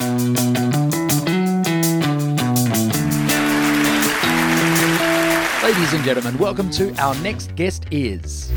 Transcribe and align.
Ladies 0.00 0.12
and 5.92 6.04
gentlemen, 6.04 6.38
welcome 6.38 6.70
to 6.70 6.94
our 7.02 7.16
next 7.16 7.52
guest 7.56 7.84
is. 7.90 8.52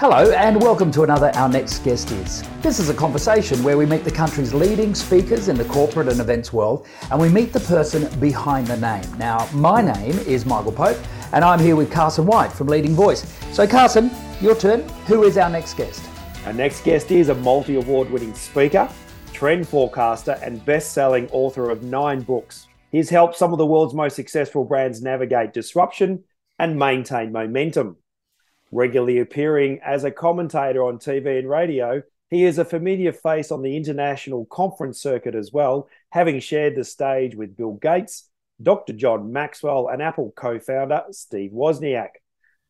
Hello, 0.00 0.32
and 0.32 0.60
welcome 0.60 0.90
to 0.90 1.04
another 1.04 1.30
Our 1.36 1.48
Next 1.48 1.84
Guest 1.84 2.10
Is. 2.10 2.42
This 2.60 2.80
is 2.80 2.88
a 2.88 2.94
conversation 2.94 3.62
where 3.62 3.78
we 3.78 3.86
meet 3.86 4.02
the 4.02 4.10
country's 4.10 4.52
leading 4.52 4.92
speakers 4.92 5.46
in 5.46 5.56
the 5.56 5.64
corporate 5.66 6.08
and 6.08 6.20
events 6.20 6.52
world, 6.52 6.88
and 7.12 7.20
we 7.20 7.28
meet 7.28 7.52
the 7.52 7.60
person 7.60 8.08
behind 8.18 8.66
the 8.66 8.78
name. 8.78 9.16
Now, 9.16 9.48
my 9.52 9.80
name 9.80 10.18
is 10.26 10.44
Michael 10.44 10.72
Pope, 10.72 10.98
and 11.32 11.44
I'm 11.44 11.60
here 11.60 11.76
with 11.76 11.88
Carson 11.92 12.26
White 12.26 12.50
from 12.50 12.66
Leading 12.66 12.94
Voice. 12.96 13.32
So, 13.52 13.64
Carson, 13.64 14.10
your 14.40 14.56
turn. 14.56 14.88
Who 15.06 15.22
is 15.22 15.38
our 15.38 15.48
next 15.48 15.74
guest? 15.74 16.02
Our 16.46 16.52
next 16.52 16.84
guest 16.84 17.10
is 17.10 17.28
a 17.28 17.34
multi 17.34 17.74
award 17.74 18.08
winning 18.08 18.32
speaker, 18.32 18.88
trend 19.32 19.66
forecaster, 19.66 20.38
and 20.44 20.64
best 20.64 20.92
selling 20.92 21.28
author 21.32 21.70
of 21.70 21.82
nine 21.82 22.20
books. 22.20 22.68
He's 22.92 23.10
helped 23.10 23.34
some 23.34 23.50
of 23.50 23.58
the 23.58 23.66
world's 23.66 23.94
most 23.94 24.14
successful 24.14 24.64
brands 24.64 25.02
navigate 25.02 25.52
disruption 25.52 26.22
and 26.60 26.78
maintain 26.78 27.32
momentum. 27.32 27.96
Regularly 28.70 29.18
appearing 29.18 29.80
as 29.84 30.04
a 30.04 30.12
commentator 30.12 30.84
on 30.84 30.98
TV 30.98 31.40
and 31.40 31.50
radio, 31.50 32.04
he 32.30 32.44
is 32.44 32.58
a 32.58 32.64
familiar 32.64 33.12
face 33.12 33.50
on 33.50 33.62
the 33.62 33.76
international 33.76 34.46
conference 34.46 35.00
circuit 35.00 35.34
as 35.34 35.52
well, 35.52 35.88
having 36.10 36.38
shared 36.38 36.76
the 36.76 36.84
stage 36.84 37.34
with 37.34 37.56
Bill 37.56 37.72
Gates, 37.72 38.30
Dr. 38.62 38.92
John 38.92 39.32
Maxwell, 39.32 39.88
and 39.88 40.00
Apple 40.00 40.32
co 40.36 40.60
founder 40.60 41.02
Steve 41.10 41.50
Wozniak. 41.50 42.10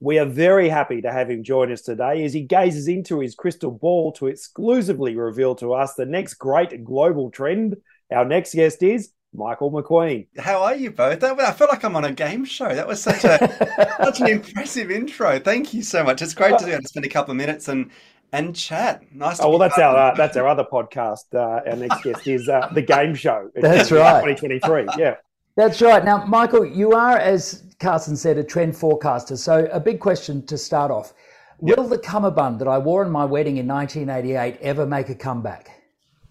We 0.00 0.18
are 0.18 0.26
very 0.26 0.68
happy 0.68 1.00
to 1.02 1.10
have 1.10 1.30
him 1.30 1.42
join 1.42 1.72
us 1.72 1.80
today 1.80 2.24
as 2.24 2.34
he 2.34 2.42
gazes 2.42 2.86
into 2.86 3.20
his 3.20 3.34
crystal 3.34 3.70
ball 3.70 4.12
to 4.12 4.26
exclusively 4.26 5.16
reveal 5.16 5.54
to 5.56 5.72
us 5.72 5.94
the 5.94 6.04
next 6.04 6.34
great 6.34 6.84
global 6.84 7.30
trend. 7.30 7.76
Our 8.12 8.26
next 8.26 8.54
guest 8.54 8.82
is 8.82 9.10
Michael 9.32 9.70
McQueen. 9.70 10.26
How 10.38 10.62
are 10.64 10.74
you 10.74 10.90
both? 10.90 11.24
I 11.24 11.52
feel 11.52 11.68
like 11.68 11.82
I'm 11.82 11.96
on 11.96 12.04
a 12.04 12.12
game 12.12 12.44
show. 12.44 12.74
That 12.74 12.86
was 12.86 13.02
such 13.02 13.24
a 13.24 13.96
such 14.04 14.20
an 14.20 14.28
impressive 14.28 14.90
intro. 14.90 15.38
Thank 15.38 15.72
you 15.72 15.82
so 15.82 16.04
much. 16.04 16.20
It's 16.20 16.34
great 16.34 16.58
to 16.58 16.64
be 16.66 16.72
able 16.72 16.82
to 16.82 16.88
spend 16.88 17.06
a 17.06 17.10
couple 17.10 17.32
of 17.32 17.38
minutes 17.38 17.68
and 17.68 17.90
and 18.32 18.54
chat. 18.54 19.02
Nice. 19.12 19.40
oh 19.40 19.50
well, 19.50 19.58
that's 19.58 19.78
our 19.78 19.96
uh, 19.96 20.14
that's 20.14 20.36
our 20.36 20.46
other 20.46 20.64
podcast. 20.64 21.34
Uh, 21.34 21.68
our 21.70 21.76
next 21.76 22.02
guest 22.02 22.26
is 22.26 22.48
uh, 22.48 22.68
the 22.74 22.82
game 22.82 23.14
show. 23.14 23.50
That's 23.54 23.90
right. 23.90 24.36
2023. 24.36 24.88
Yeah. 24.98 25.16
That's 25.56 25.80
right. 25.80 26.04
Now, 26.04 26.24
Michael, 26.26 26.66
you 26.66 26.92
are, 26.92 27.16
as 27.16 27.64
Carson 27.80 28.16
said, 28.16 28.36
a 28.36 28.44
trend 28.44 28.76
forecaster. 28.76 29.36
So, 29.36 29.68
a 29.72 29.80
big 29.80 30.00
question 30.00 30.44
to 30.46 30.58
start 30.58 30.90
off: 30.90 31.14
Will 31.60 31.88
the 31.88 31.98
cummerbund 31.98 32.58
that 32.60 32.68
I 32.68 32.78
wore 32.78 33.02
in 33.02 33.10
my 33.10 33.24
wedding 33.24 33.56
in 33.56 33.66
1988 33.66 34.58
ever 34.60 34.86
make 34.86 35.08
a 35.08 35.14
comeback? 35.14 35.70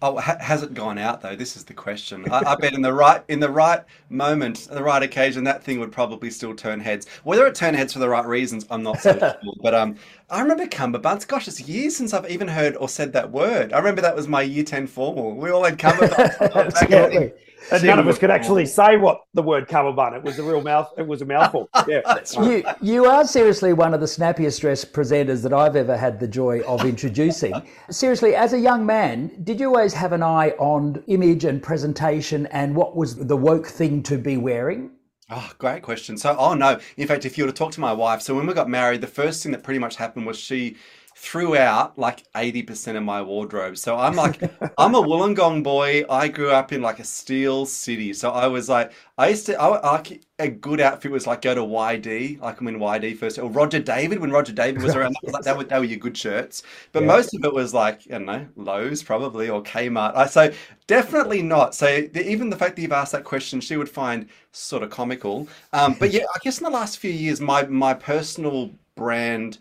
Oh, 0.02 0.18
ha- 0.18 0.36
has 0.40 0.62
it 0.62 0.74
gone 0.74 0.98
out 0.98 1.22
though? 1.22 1.34
This 1.34 1.56
is 1.56 1.64
the 1.64 1.72
question. 1.72 2.30
I, 2.30 2.52
I 2.52 2.54
bet 2.56 2.74
in 2.74 2.82
the 2.82 2.92
right 2.92 3.24
in 3.28 3.40
the 3.40 3.50
right 3.50 3.80
moment, 4.10 4.68
the 4.70 4.82
right 4.82 5.02
occasion, 5.02 5.42
that 5.44 5.64
thing 5.64 5.80
would 5.80 5.90
probably 5.90 6.30
still 6.30 6.54
turn 6.54 6.78
heads. 6.78 7.08
Whether 7.24 7.46
it 7.46 7.54
turned 7.54 7.76
heads 7.76 7.94
for 7.94 7.98
the 7.98 8.08
right 8.08 8.26
reasons, 8.26 8.66
I'm 8.70 8.82
not 8.82 9.00
so 9.00 9.18
sure. 9.18 9.36
But 9.62 9.74
um, 9.74 9.96
I 10.30 10.40
remember 10.40 10.66
cummerbunds. 10.66 11.26
Gosh, 11.26 11.48
it's 11.48 11.60
years 11.62 11.96
since 11.96 12.12
I've 12.12 12.30
even 12.30 12.46
heard 12.46 12.76
or 12.76 12.88
said 12.88 13.12
that 13.14 13.32
word. 13.32 13.72
I 13.72 13.78
remember 13.78 14.02
that 14.02 14.14
was 14.14 14.28
my 14.28 14.42
year 14.42 14.64
ten 14.64 14.86
formal. 14.86 15.34
We 15.34 15.50
all 15.50 15.64
had 15.64 15.78
cummerbunds. 15.78 16.54
Absolutely. 16.54 17.32
And 17.70 17.82
none 17.84 17.98
of 17.98 18.08
us 18.08 18.18
could 18.18 18.30
actually 18.30 18.66
say 18.80 18.96
what 18.96 19.22
the 19.34 19.42
word 19.42 19.68
cummerbund. 19.68 20.14
It 20.14 20.22
was 20.22 20.38
a 20.38 20.42
real 20.42 20.62
mouth. 20.62 20.92
It 20.96 21.06
was 21.06 21.22
a 21.22 21.26
mouthful. 21.26 21.68
Yeah, 21.86 22.00
That's 22.04 22.34
You, 22.34 22.64
you 22.82 23.04
are 23.04 23.24
seriously 23.24 23.72
one 23.72 23.94
of 23.94 24.00
the 24.00 24.08
snappiest 24.08 24.60
dressed 24.60 24.92
presenters 24.92 25.42
that 25.42 25.52
I've 25.52 25.76
ever 25.76 25.96
had 25.96 26.18
the 26.18 26.26
joy 26.26 26.62
of 26.62 26.84
introducing. 26.84 27.54
seriously, 27.90 28.34
as 28.34 28.54
a 28.54 28.58
young 28.58 28.84
man, 28.84 29.30
did 29.44 29.60
you 29.60 29.68
always 29.68 29.94
have 29.94 30.12
an 30.12 30.22
eye 30.22 30.50
on 30.58 31.04
image 31.06 31.44
and 31.44 31.62
presentation 31.62 32.46
and 32.46 32.74
what 32.74 32.96
was 32.96 33.14
the 33.14 33.36
woke 33.36 33.66
thing 33.66 34.02
to 34.04 34.18
be 34.18 34.36
wearing? 34.36 34.90
Oh, 35.30 35.50
great 35.58 35.82
question. 35.82 36.16
So, 36.16 36.36
oh 36.38 36.54
no. 36.54 36.78
In 36.96 37.06
fact, 37.06 37.24
if 37.24 37.36
you 37.36 37.44
were 37.44 37.50
to 37.50 37.56
talk 37.56 37.72
to 37.72 37.80
my 37.80 37.92
wife, 37.92 38.22
so 38.22 38.34
when 38.34 38.46
we 38.46 38.54
got 38.54 38.68
married, 38.68 39.00
the 39.00 39.06
first 39.06 39.42
thing 39.42 39.52
that 39.52 39.62
pretty 39.62 39.80
much 39.80 39.96
happened 39.96 40.26
was 40.26 40.38
she 40.38 40.76
threw 41.18 41.56
out 41.56 41.98
like 41.98 42.30
80% 42.34 42.94
of 42.96 43.02
my 43.02 43.22
wardrobe. 43.22 43.78
So 43.78 43.96
I'm 43.96 44.16
like, 44.16 44.42
I'm 44.78 44.94
a 44.94 45.02
Wollongong 45.02 45.62
boy. 45.62 46.04
I 46.10 46.28
grew 46.28 46.50
up 46.50 46.72
in 46.72 46.82
like 46.82 46.98
a 47.00 47.04
steel 47.04 47.64
city. 47.64 48.12
So 48.12 48.30
I 48.30 48.46
was 48.48 48.68
like, 48.68 48.92
I 49.16 49.28
used 49.28 49.46
to, 49.46 49.58
I, 49.58 49.80
like 49.94 50.22
a 50.38 50.48
good 50.48 50.78
outfit 50.78 51.10
was 51.10 51.26
like 51.26 51.40
go 51.40 51.54
to 51.54 51.64
YD, 51.64 52.38
like 52.42 52.60
I'm 52.60 52.68
in 52.68 52.78
YD 52.78 53.14
first, 53.14 53.38
or 53.38 53.50
Roger 53.50 53.80
David 53.80 54.18
when 54.18 54.30
Roger 54.30 54.52
David 54.52 54.82
was 54.82 54.94
around. 54.94 55.14
That, 55.14 55.22
was 55.24 55.32
like, 55.32 55.44
that, 55.44 55.56
were, 55.56 55.64
that 55.64 55.78
were 55.78 55.86
your 55.86 55.98
good 55.98 56.18
shirts. 56.18 56.62
But 56.92 57.02
Yeah. 57.02 57.06
most 57.06 57.34
of 57.34 57.42
it 57.44 57.52
was 57.52 57.72
like, 57.72 58.02
I 58.08 58.18
don't 58.18 58.26
know, 58.26 58.46
Lowe's 58.56 59.02
probably 59.02 59.48
or 59.48 59.62
Kmart. 59.62 60.14
I 60.14 60.26
so 60.26 60.52
definitely 60.86 61.40
not. 61.40 61.74
So 61.74 62.02
the, 62.12 62.28
even 62.28 62.50
the 62.50 62.56
fact 62.56 62.76
that 62.76 62.82
you've 62.82 62.92
asked 62.92 63.12
that 63.12 63.24
question, 63.24 63.60
she 63.62 63.78
would 63.78 63.88
find 63.88 64.28
sort 64.52 64.82
of 64.82 64.90
comical. 64.90 65.48
Um, 65.72 65.94
but 65.94 66.12
yeah, 66.12 66.24
I 66.34 66.38
guess 66.42 66.58
in 66.58 66.64
the 66.64 66.70
last 66.70 66.98
few 66.98 67.10
years, 67.10 67.40
my 67.40 67.64
my 67.66 67.94
personal 67.94 68.74
brand. 68.96 69.58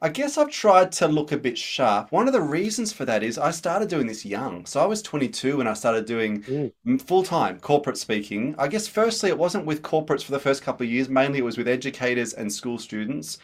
I 0.00 0.10
guess 0.10 0.38
I've 0.38 0.50
tried 0.50 0.92
to 0.92 1.08
look 1.08 1.32
a 1.32 1.36
bit 1.36 1.58
sharp. 1.58 2.12
One 2.12 2.28
of 2.28 2.32
the 2.32 2.40
reasons 2.40 2.92
for 2.92 3.04
that 3.04 3.24
is 3.24 3.36
I 3.36 3.50
started 3.50 3.88
doing 3.88 4.06
this 4.06 4.24
young. 4.24 4.64
So 4.64 4.80
I 4.80 4.86
was 4.86 5.02
22 5.02 5.56
when 5.56 5.66
I 5.66 5.72
started 5.72 6.06
doing 6.06 6.42
mm. 6.42 7.02
full 7.02 7.24
time 7.24 7.58
corporate 7.58 7.98
speaking. 7.98 8.54
I 8.58 8.68
guess, 8.68 8.86
firstly, 8.86 9.28
it 9.28 9.38
wasn't 9.38 9.66
with 9.66 9.82
corporates 9.82 10.22
for 10.22 10.30
the 10.30 10.38
first 10.38 10.62
couple 10.62 10.86
of 10.86 10.92
years. 10.92 11.08
Mainly, 11.08 11.40
it 11.40 11.44
was 11.44 11.58
with 11.58 11.66
educators 11.66 12.32
and 12.32 12.52
school 12.52 12.78
students. 12.78 13.38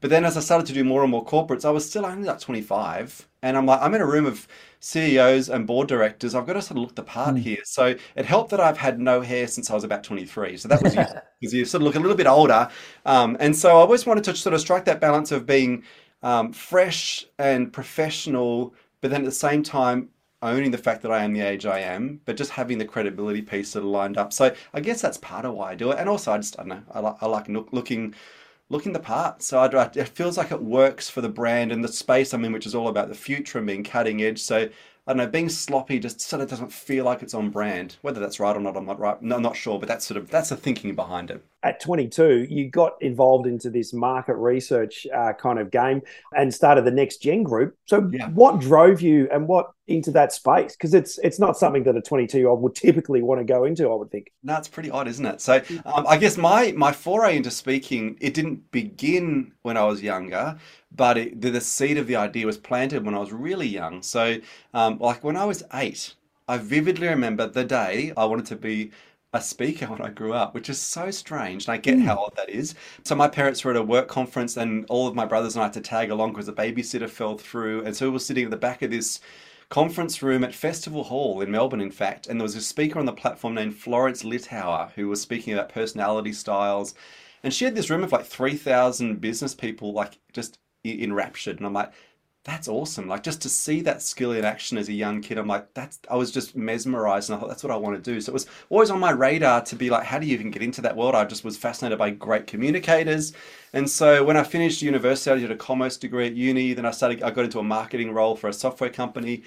But 0.00 0.10
then, 0.10 0.24
as 0.24 0.36
I 0.36 0.40
started 0.40 0.66
to 0.68 0.72
do 0.72 0.84
more 0.84 1.02
and 1.02 1.10
more 1.10 1.24
corporates, 1.24 1.64
I 1.64 1.70
was 1.70 1.88
still 1.88 2.06
only 2.06 2.26
like 2.26 2.40
25. 2.40 3.28
And 3.42 3.56
I'm 3.56 3.66
like, 3.66 3.80
I'm 3.80 3.94
in 3.94 4.00
a 4.00 4.06
room 4.06 4.26
of 4.26 4.46
CEOs 4.80 5.48
and 5.48 5.66
board 5.66 5.88
directors. 5.88 6.34
I've 6.34 6.46
got 6.46 6.54
to 6.54 6.62
sort 6.62 6.78
of 6.78 6.82
look 6.84 6.94
the 6.94 7.02
part 7.02 7.36
here. 7.36 7.58
So 7.64 7.96
it 8.16 8.24
helped 8.24 8.50
that 8.50 8.60
I've 8.60 8.78
had 8.78 9.00
no 9.00 9.20
hair 9.20 9.46
since 9.48 9.70
I 9.70 9.74
was 9.74 9.84
about 9.84 10.04
23. 10.04 10.56
So 10.56 10.68
that 10.68 10.82
was 10.82 10.94
useful 10.94 11.20
because 11.40 11.52
you 11.54 11.64
sort 11.64 11.82
of 11.82 11.86
look 11.86 11.96
a 11.96 12.00
little 12.00 12.16
bit 12.16 12.26
older. 12.26 12.68
Um, 13.06 13.36
and 13.40 13.54
so 13.56 13.70
I 13.70 13.80
always 13.80 14.06
wanted 14.06 14.24
to 14.24 14.36
sort 14.36 14.54
of 14.54 14.60
strike 14.60 14.84
that 14.86 15.00
balance 15.00 15.32
of 15.32 15.46
being 15.46 15.82
um, 16.22 16.52
fresh 16.52 17.24
and 17.38 17.72
professional, 17.72 18.74
but 19.00 19.10
then 19.10 19.22
at 19.22 19.26
the 19.26 19.32
same 19.32 19.62
time, 19.62 20.10
owning 20.42 20.70
the 20.70 20.78
fact 20.78 21.02
that 21.02 21.10
I 21.10 21.24
am 21.24 21.32
the 21.32 21.40
age 21.40 21.66
I 21.66 21.80
am, 21.80 22.20
but 22.24 22.36
just 22.36 22.50
having 22.52 22.78
the 22.78 22.84
credibility 22.84 23.42
piece 23.42 23.70
sort 23.70 23.84
of 23.84 23.90
lined 23.90 24.16
up. 24.16 24.32
So 24.32 24.54
I 24.72 24.80
guess 24.80 25.00
that's 25.00 25.18
part 25.18 25.44
of 25.44 25.54
why 25.54 25.72
I 25.72 25.74
do 25.74 25.90
it. 25.90 25.98
And 25.98 26.08
also, 26.08 26.32
I 26.32 26.36
just, 26.38 26.58
I 26.58 26.62
don't 26.62 26.68
know, 26.68 26.82
I 26.92 27.00
like, 27.00 27.16
I 27.20 27.26
like 27.26 27.48
look, 27.48 27.68
looking 27.72 28.14
looking 28.70 28.92
the 28.92 29.00
part. 29.00 29.42
So 29.42 29.58
I, 29.58 29.90
it 29.94 30.08
feels 30.08 30.36
like 30.36 30.50
it 30.50 30.62
works 30.62 31.08
for 31.08 31.20
the 31.20 31.28
brand 31.28 31.72
and 31.72 31.82
the 31.82 31.88
space 31.88 32.32
I'm 32.32 32.44
in, 32.44 32.52
which 32.52 32.66
is 32.66 32.74
all 32.74 32.88
about 32.88 33.08
the 33.08 33.14
future 33.14 33.58
and 33.58 33.66
being 33.66 33.84
cutting 33.84 34.22
edge. 34.22 34.40
So 34.40 34.68
I 35.06 35.12
don't 35.12 35.16
know, 35.16 35.26
being 35.26 35.48
sloppy 35.48 35.98
just 35.98 36.20
sort 36.20 36.42
of 36.42 36.50
doesn't 36.50 36.72
feel 36.72 37.04
like 37.04 37.22
it's 37.22 37.34
on 37.34 37.50
brand. 37.50 37.96
Whether 38.02 38.20
that's 38.20 38.40
right 38.40 38.56
or 38.56 38.60
not, 38.60 38.76
I'm 38.76 38.86
not 38.86 39.00
right. 39.00 39.20
No, 39.22 39.36
I'm 39.36 39.42
not 39.42 39.56
sure, 39.56 39.78
but 39.78 39.88
that's 39.88 40.06
sort 40.06 40.18
of 40.18 40.30
that's 40.30 40.50
the 40.50 40.56
thinking 40.56 40.94
behind 40.94 41.30
it. 41.30 41.42
At 41.64 41.80
22, 41.80 42.46
you 42.48 42.70
got 42.70 42.92
involved 43.00 43.48
into 43.48 43.68
this 43.68 43.92
market 43.92 44.36
research 44.36 45.08
uh, 45.12 45.32
kind 45.32 45.58
of 45.58 45.72
game 45.72 46.02
and 46.36 46.54
started 46.54 46.84
the 46.84 46.92
Next 46.92 47.20
Gen 47.20 47.42
Group. 47.42 47.76
So, 47.86 48.08
Yeah. 48.12 48.28
what 48.30 48.60
drove 48.60 49.00
you 49.00 49.28
and 49.32 49.48
what 49.48 49.72
into 49.88 50.12
that 50.12 50.32
space? 50.32 50.76
Because 50.76 50.94
it's 50.94 51.18
it's 51.18 51.40
not 51.40 51.56
something 51.58 51.82
that 51.84 51.96
a 51.96 52.00
22 52.02 52.38
year 52.38 52.48
old 52.48 52.62
would 52.62 52.76
typically 52.76 53.22
want 53.22 53.40
to 53.40 53.44
go 53.44 53.64
into. 53.64 53.90
I 53.90 53.94
would 53.96 54.10
think. 54.10 54.30
No, 54.44 54.56
it's 54.56 54.68
pretty 54.68 54.90
odd, 54.90 55.08
isn't 55.08 55.26
it? 55.26 55.40
So 55.40 55.60
um, 55.84 56.06
I 56.06 56.16
guess 56.16 56.36
my 56.36 56.72
my 56.76 56.92
foray 56.92 57.36
into 57.36 57.50
speaking 57.50 58.16
it 58.20 58.34
didn't 58.34 58.70
begin 58.70 59.52
when 59.62 59.76
I 59.76 59.84
was 59.84 60.00
younger, 60.02 60.56
but 60.94 61.18
it, 61.18 61.40
the, 61.40 61.50
the 61.50 61.60
seed 61.60 61.98
of 61.98 62.06
the 62.06 62.16
idea 62.16 62.46
was 62.46 62.58
planted 62.58 63.04
when 63.04 63.14
I 63.14 63.18
was 63.18 63.32
really 63.32 63.66
young. 63.66 64.02
So 64.02 64.36
um, 64.74 64.98
like 65.00 65.24
when 65.24 65.36
I 65.36 65.44
was 65.44 65.64
eight, 65.74 66.14
I 66.46 66.58
vividly 66.58 67.08
remember 67.08 67.48
the 67.48 67.64
day 67.64 68.12
I 68.16 68.24
wanted 68.26 68.46
to 68.46 68.56
be 68.56 68.92
a 69.32 69.40
speaker 69.42 69.86
when 69.86 70.00
I 70.00 70.10
grew 70.10 70.32
up, 70.32 70.54
which 70.54 70.70
is 70.70 70.80
so 70.80 71.10
strange. 71.10 71.66
And 71.66 71.72
I 71.72 71.76
get 71.76 71.96
hmm. 71.96 72.04
how 72.04 72.18
odd 72.18 72.36
that 72.36 72.48
is. 72.48 72.74
So 73.04 73.14
my 73.14 73.28
parents 73.28 73.64
were 73.64 73.72
at 73.72 73.76
a 73.76 73.82
work 73.82 74.08
conference, 74.08 74.56
and 74.56 74.86
all 74.88 75.06
of 75.06 75.14
my 75.14 75.26
brothers 75.26 75.54
and 75.54 75.62
I 75.62 75.66
had 75.66 75.74
to 75.74 75.80
tag 75.80 76.10
along 76.10 76.32
because 76.32 76.48
a 76.48 76.52
babysitter 76.52 77.08
fell 77.08 77.36
through, 77.36 77.84
and 77.84 77.94
so 77.94 78.06
we 78.06 78.12
were 78.12 78.18
sitting 78.18 78.44
at 78.44 78.50
the 78.50 78.56
back 78.56 78.82
of 78.82 78.90
this 78.90 79.20
conference 79.68 80.22
room 80.22 80.44
at 80.44 80.54
Festival 80.54 81.04
Hall 81.04 81.40
in 81.40 81.50
Melbourne, 81.50 81.80
in 81.80 81.90
fact, 81.90 82.26
and 82.26 82.40
there 82.40 82.44
was 82.44 82.56
a 82.56 82.60
speaker 82.62 82.98
on 82.98 83.04
the 83.04 83.12
platform 83.12 83.54
named 83.54 83.76
Florence 83.76 84.22
Littauer 84.22 84.90
who 84.92 85.08
was 85.08 85.20
speaking 85.20 85.52
about 85.52 85.68
personality 85.68 86.32
styles. 86.32 86.94
And 87.42 87.52
she 87.52 87.64
had 87.64 87.74
this 87.74 87.90
room 87.90 88.02
of 88.02 88.12
like 88.12 88.24
3,000 88.24 89.20
business 89.20 89.54
people, 89.54 89.92
like 89.92 90.18
just 90.32 90.58
enraptured. 90.84 91.58
And 91.58 91.66
I'm 91.66 91.72
like, 91.72 91.92
that's 92.48 92.66
awesome. 92.66 93.08
Like 93.08 93.22
just 93.22 93.42
to 93.42 93.48
see 93.50 93.82
that 93.82 94.00
skill 94.00 94.32
in 94.32 94.42
action 94.42 94.78
as 94.78 94.88
a 94.88 94.92
young 94.94 95.20
kid, 95.20 95.36
I'm 95.36 95.46
like, 95.46 95.74
that's, 95.74 95.98
I 96.10 96.16
was 96.16 96.30
just 96.30 96.56
mesmerized 96.56 97.28
and 97.28 97.36
I 97.36 97.40
thought 97.40 97.50
that's 97.50 97.62
what 97.62 97.70
I 97.70 97.76
want 97.76 98.02
to 98.02 98.10
do. 98.10 98.22
So 98.22 98.30
it 98.30 98.32
was 98.32 98.46
always 98.70 98.90
on 98.90 98.98
my 98.98 99.10
radar 99.10 99.60
to 99.66 99.76
be 99.76 99.90
like, 99.90 100.04
how 100.04 100.18
do 100.18 100.26
you 100.26 100.32
even 100.32 100.50
get 100.50 100.62
into 100.62 100.80
that 100.80 100.96
world? 100.96 101.14
I 101.14 101.26
just 101.26 101.44
was 101.44 101.58
fascinated 101.58 101.98
by 101.98 102.08
great 102.08 102.46
communicators. 102.46 103.34
And 103.74 103.88
so 103.88 104.24
when 104.24 104.38
I 104.38 104.44
finished 104.44 104.80
university, 104.80 105.30
I 105.30 105.38
did 105.38 105.50
a 105.50 105.56
commerce 105.56 105.98
degree 105.98 106.26
at 106.26 106.34
uni. 106.36 106.72
Then 106.72 106.86
I 106.86 106.90
started, 106.90 107.22
I 107.22 107.30
got 107.30 107.44
into 107.44 107.58
a 107.58 107.62
marketing 107.62 108.12
role 108.12 108.34
for 108.34 108.48
a 108.48 108.52
software 108.54 108.88
company. 108.88 109.42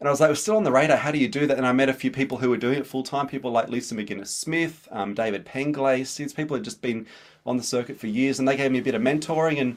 And 0.00 0.08
I 0.08 0.10
was 0.10 0.22
like, 0.22 0.30
was 0.30 0.40
still 0.40 0.56
on 0.56 0.64
the 0.64 0.72
radar. 0.72 0.96
How 0.96 1.10
do 1.10 1.18
you 1.18 1.28
do 1.28 1.46
that? 1.46 1.58
And 1.58 1.66
I 1.66 1.72
met 1.72 1.90
a 1.90 1.94
few 1.94 2.10
people 2.10 2.38
who 2.38 2.48
were 2.48 2.56
doing 2.56 2.78
it 2.78 2.86
full 2.86 3.02
time. 3.02 3.26
People 3.26 3.50
like 3.50 3.68
Lisa 3.68 3.94
McInnes 3.94 4.28
Smith, 4.28 4.88
um, 4.90 5.12
David 5.12 5.44
Penglase. 5.44 6.16
These 6.16 6.32
people 6.32 6.56
had 6.56 6.64
just 6.64 6.80
been 6.80 7.06
on 7.44 7.58
the 7.58 7.62
circuit 7.62 7.98
for 7.98 8.06
years, 8.06 8.38
and 8.38 8.48
they 8.48 8.56
gave 8.56 8.72
me 8.72 8.78
a 8.78 8.82
bit 8.82 8.94
of 8.94 9.02
mentoring. 9.02 9.60
And 9.60 9.76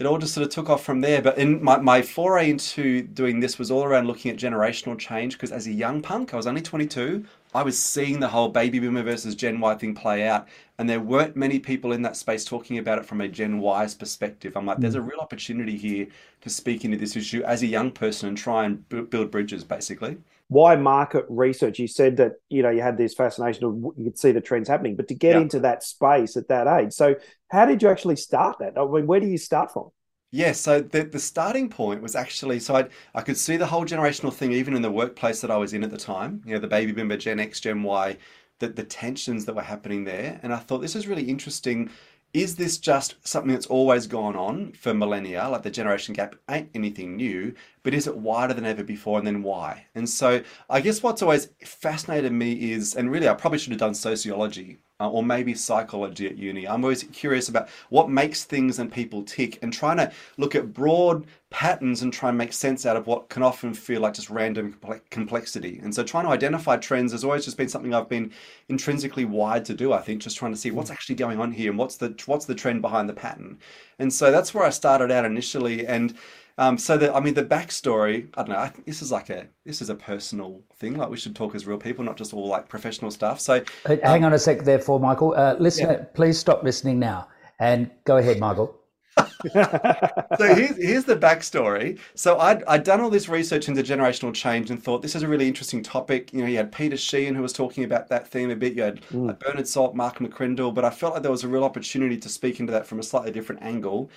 it 0.00 0.06
all 0.06 0.16
just 0.16 0.32
sort 0.32 0.46
of 0.46 0.50
took 0.50 0.70
off 0.70 0.82
from 0.82 1.02
there. 1.02 1.20
But 1.20 1.36
in 1.36 1.62
my, 1.62 1.76
my 1.76 2.00
foray 2.00 2.48
into 2.48 3.02
doing 3.02 3.38
this 3.38 3.58
was 3.58 3.70
all 3.70 3.84
around 3.84 4.06
looking 4.06 4.30
at 4.30 4.38
generational 4.38 4.98
change 4.98 5.34
because 5.34 5.52
as 5.52 5.66
a 5.66 5.72
young 5.72 6.00
punk, 6.00 6.32
I 6.32 6.38
was 6.38 6.46
only 6.46 6.62
22. 6.62 7.22
I 7.54 7.62
was 7.62 7.78
seeing 7.78 8.18
the 8.18 8.28
whole 8.28 8.48
baby 8.48 8.78
boomer 8.78 9.02
versus 9.02 9.34
Gen 9.34 9.60
Y 9.60 9.74
thing 9.74 9.94
play 9.94 10.26
out, 10.26 10.48
and 10.78 10.88
there 10.88 11.00
weren't 11.00 11.36
many 11.36 11.58
people 11.58 11.92
in 11.92 12.00
that 12.02 12.16
space 12.16 12.46
talking 12.46 12.78
about 12.78 12.98
it 12.98 13.04
from 13.04 13.20
a 13.20 13.28
Gen 13.28 13.58
Y's 13.60 13.94
perspective. 13.94 14.56
I'm 14.56 14.64
like, 14.64 14.78
there's 14.78 14.94
a 14.94 15.00
mm. 15.00 15.10
real 15.10 15.20
opportunity 15.20 15.76
here 15.76 16.06
to 16.40 16.48
speak 16.48 16.86
into 16.86 16.96
this 16.96 17.14
issue 17.14 17.42
as 17.42 17.62
a 17.62 17.66
young 17.66 17.90
person 17.90 18.28
and 18.28 18.38
try 18.38 18.64
and 18.64 18.88
build 18.88 19.30
bridges, 19.30 19.64
basically. 19.64 20.16
Why 20.50 20.74
market 20.74 21.24
research? 21.28 21.78
You 21.78 21.86
said 21.86 22.16
that 22.16 22.32
you 22.48 22.62
know 22.62 22.70
you 22.70 22.82
had 22.82 22.98
this 22.98 23.14
fascination 23.14 23.64
of 23.64 23.74
you 23.96 24.04
could 24.04 24.18
see 24.18 24.32
the 24.32 24.40
trends 24.40 24.68
happening, 24.68 24.96
but 24.96 25.06
to 25.08 25.14
get 25.14 25.36
yeah. 25.36 25.42
into 25.42 25.60
that 25.60 25.84
space 25.84 26.36
at 26.36 26.48
that 26.48 26.66
age, 26.66 26.92
so 26.92 27.14
how 27.50 27.66
did 27.66 27.82
you 27.82 27.88
actually 27.88 28.16
start 28.16 28.58
that? 28.58 28.76
I 28.76 28.84
mean, 28.84 29.06
where 29.06 29.20
do 29.20 29.28
you 29.28 29.38
start 29.38 29.72
from? 29.72 29.90
Yeah, 30.32 30.52
so 30.52 30.80
the, 30.80 31.04
the 31.04 31.18
starting 31.20 31.68
point 31.68 32.02
was 32.02 32.16
actually 32.16 32.58
so 32.58 32.74
I 32.74 32.88
I 33.14 33.22
could 33.22 33.36
see 33.36 33.56
the 33.56 33.66
whole 33.66 33.84
generational 33.84 34.32
thing 34.32 34.52
even 34.52 34.74
in 34.74 34.82
the 34.82 34.90
workplace 34.90 35.40
that 35.40 35.52
I 35.52 35.56
was 35.56 35.72
in 35.72 35.84
at 35.84 35.90
the 35.92 35.96
time. 35.96 36.42
You 36.44 36.54
know, 36.54 36.60
the 36.60 36.66
baby 36.66 36.90
boomer, 36.90 37.16
Gen 37.16 37.38
X, 37.38 37.60
Gen 37.60 37.84
Y, 37.84 38.16
the, 38.60 38.68
the 38.68 38.84
tensions 38.84 39.44
that 39.46 39.54
were 39.54 39.62
happening 39.62 40.04
there. 40.04 40.38
And 40.42 40.52
I 40.52 40.58
thought 40.58 40.78
this 40.78 40.96
is 40.96 41.06
really 41.06 41.24
interesting. 41.24 41.90
Is 42.32 42.54
this 42.56 42.78
just 42.78 43.16
something 43.26 43.52
that's 43.52 43.66
always 43.66 44.06
gone 44.06 44.36
on 44.36 44.72
for 44.72 44.94
millennia? 44.94 45.48
Like 45.48 45.62
the 45.62 45.70
generation 45.70 46.14
gap 46.14 46.36
ain't 46.48 46.70
anything 46.74 47.16
new, 47.16 47.54
but 47.82 47.92
is 47.92 48.06
it 48.06 48.16
wider 48.16 48.54
than 48.54 48.64
ever 48.64 48.84
before? 48.84 49.18
And 49.18 49.26
then 49.26 49.42
why? 49.42 49.86
And 49.96 50.08
so 50.08 50.42
I 50.68 50.80
guess 50.80 51.02
what's 51.02 51.22
always 51.22 51.48
fascinated 51.64 52.32
me 52.32 52.72
is, 52.72 52.94
and 52.94 53.10
really 53.10 53.28
I 53.28 53.34
probably 53.34 53.58
should 53.58 53.72
have 53.72 53.80
done 53.80 53.94
sociology 53.94 54.78
uh, 55.00 55.08
or 55.08 55.24
maybe 55.24 55.54
psychology 55.54 56.26
at 56.26 56.36
uni. 56.36 56.68
I'm 56.68 56.84
always 56.84 57.02
curious 57.04 57.48
about 57.48 57.68
what 57.88 58.10
makes 58.10 58.44
things 58.44 58.78
and 58.78 58.92
people 58.92 59.22
tick 59.22 59.58
and 59.62 59.72
trying 59.72 59.96
to 59.96 60.12
look 60.36 60.54
at 60.54 60.72
broad 60.72 61.26
patterns 61.48 62.02
and 62.02 62.12
try 62.12 62.28
and 62.28 62.38
make 62.38 62.52
sense 62.52 62.86
out 62.86 62.96
of 62.96 63.08
what 63.08 63.28
can 63.28 63.42
often 63.42 63.74
feel 63.74 64.00
like 64.02 64.14
just 64.14 64.30
random 64.30 64.78
complexity. 65.10 65.80
And 65.82 65.92
so 65.92 66.04
trying 66.04 66.24
to 66.24 66.30
identify 66.30 66.76
trends 66.76 67.10
has 67.10 67.24
always 67.24 67.44
just 67.44 67.56
been 67.56 67.68
something 67.68 67.92
I've 67.92 68.08
been 68.08 68.30
intrinsically 68.68 69.24
wired 69.24 69.64
to 69.64 69.74
do, 69.74 69.92
I 69.92 70.00
think, 70.00 70.22
just 70.22 70.36
trying 70.36 70.52
to 70.52 70.58
see 70.58 70.70
what's 70.70 70.90
actually 70.90 71.16
going 71.16 71.40
on 71.40 71.50
here 71.50 71.70
and 71.70 71.78
what's 71.78 71.96
the 71.96 72.14
what's 72.26 72.44
the 72.44 72.54
trend 72.54 72.82
behind 72.82 73.08
the 73.08 73.14
pattern. 73.14 73.58
And 73.98 74.12
so 74.12 74.30
that's 74.30 74.54
where 74.54 74.64
I 74.64 74.70
started 74.70 75.10
out 75.10 75.24
initially 75.24 75.86
and 75.86 76.14
um, 76.60 76.76
so 76.76 76.98
the, 76.98 77.12
I 77.14 77.20
mean, 77.20 77.32
the 77.32 77.44
backstory. 77.44 78.28
I 78.34 78.42
don't 78.42 78.50
know. 78.50 78.58
I 78.58 78.68
think 78.68 78.84
this 78.84 79.00
is 79.00 79.10
like 79.10 79.30
a 79.30 79.46
this 79.64 79.80
is 79.80 79.88
a 79.88 79.94
personal 79.94 80.60
thing. 80.76 80.94
Like 80.98 81.08
we 81.08 81.16
should 81.16 81.34
talk 81.34 81.54
as 81.54 81.66
real 81.66 81.78
people, 81.78 82.04
not 82.04 82.18
just 82.18 82.34
all 82.34 82.46
like 82.46 82.68
professional 82.68 83.10
stuff. 83.10 83.40
So 83.40 83.64
um, 83.86 83.98
hang 84.02 84.24
on 84.26 84.34
a 84.34 84.38
sec, 84.38 84.62
therefore, 84.64 85.00
Michael. 85.00 85.34
Uh, 85.34 85.56
listener, 85.58 85.92
yeah. 85.92 86.04
please 86.12 86.38
stop 86.38 86.62
listening 86.62 86.98
now 86.98 87.28
and 87.60 87.90
go 88.04 88.18
ahead, 88.18 88.38
Michael. 88.38 88.76
so 89.52 90.54
here's, 90.54 90.76
here's 90.76 91.04
the 91.04 91.16
backstory. 91.18 91.98
So 92.14 92.38
I'd, 92.38 92.62
I'd 92.64 92.84
done 92.84 93.00
all 93.00 93.10
this 93.10 93.28
research 93.28 93.68
into 93.68 93.82
generational 93.82 94.34
change 94.34 94.70
and 94.70 94.82
thought 94.82 95.00
this 95.00 95.16
is 95.16 95.22
a 95.22 95.28
really 95.28 95.48
interesting 95.48 95.82
topic. 95.82 96.30
You 96.32 96.42
know, 96.42 96.46
you 96.46 96.58
had 96.58 96.72
Peter 96.72 96.96
Sheahan 96.96 97.34
who 97.34 97.42
was 97.42 97.54
talking 97.54 97.84
about 97.84 98.08
that 98.08 98.28
theme 98.28 98.50
a 98.50 98.56
bit. 98.56 98.74
You 98.74 98.82
had 98.82 99.00
mm. 99.06 99.38
Bernard 99.38 99.66
Salt, 99.66 99.94
Mark 99.94 100.18
McCrindle, 100.18 100.74
but 100.74 100.84
I 100.84 100.90
felt 100.90 101.14
like 101.14 101.22
there 101.22 101.30
was 101.30 101.42
a 101.42 101.48
real 101.48 101.64
opportunity 101.64 102.18
to 102.18 102.28
speak 102.28 102.60
into 102.60 102.72
that 102.72 102.86
from 102.86 102.98
a 102.98 103.02
slightly 103.02 103.32
different 103.32 103.62
angle. 103.62 104.10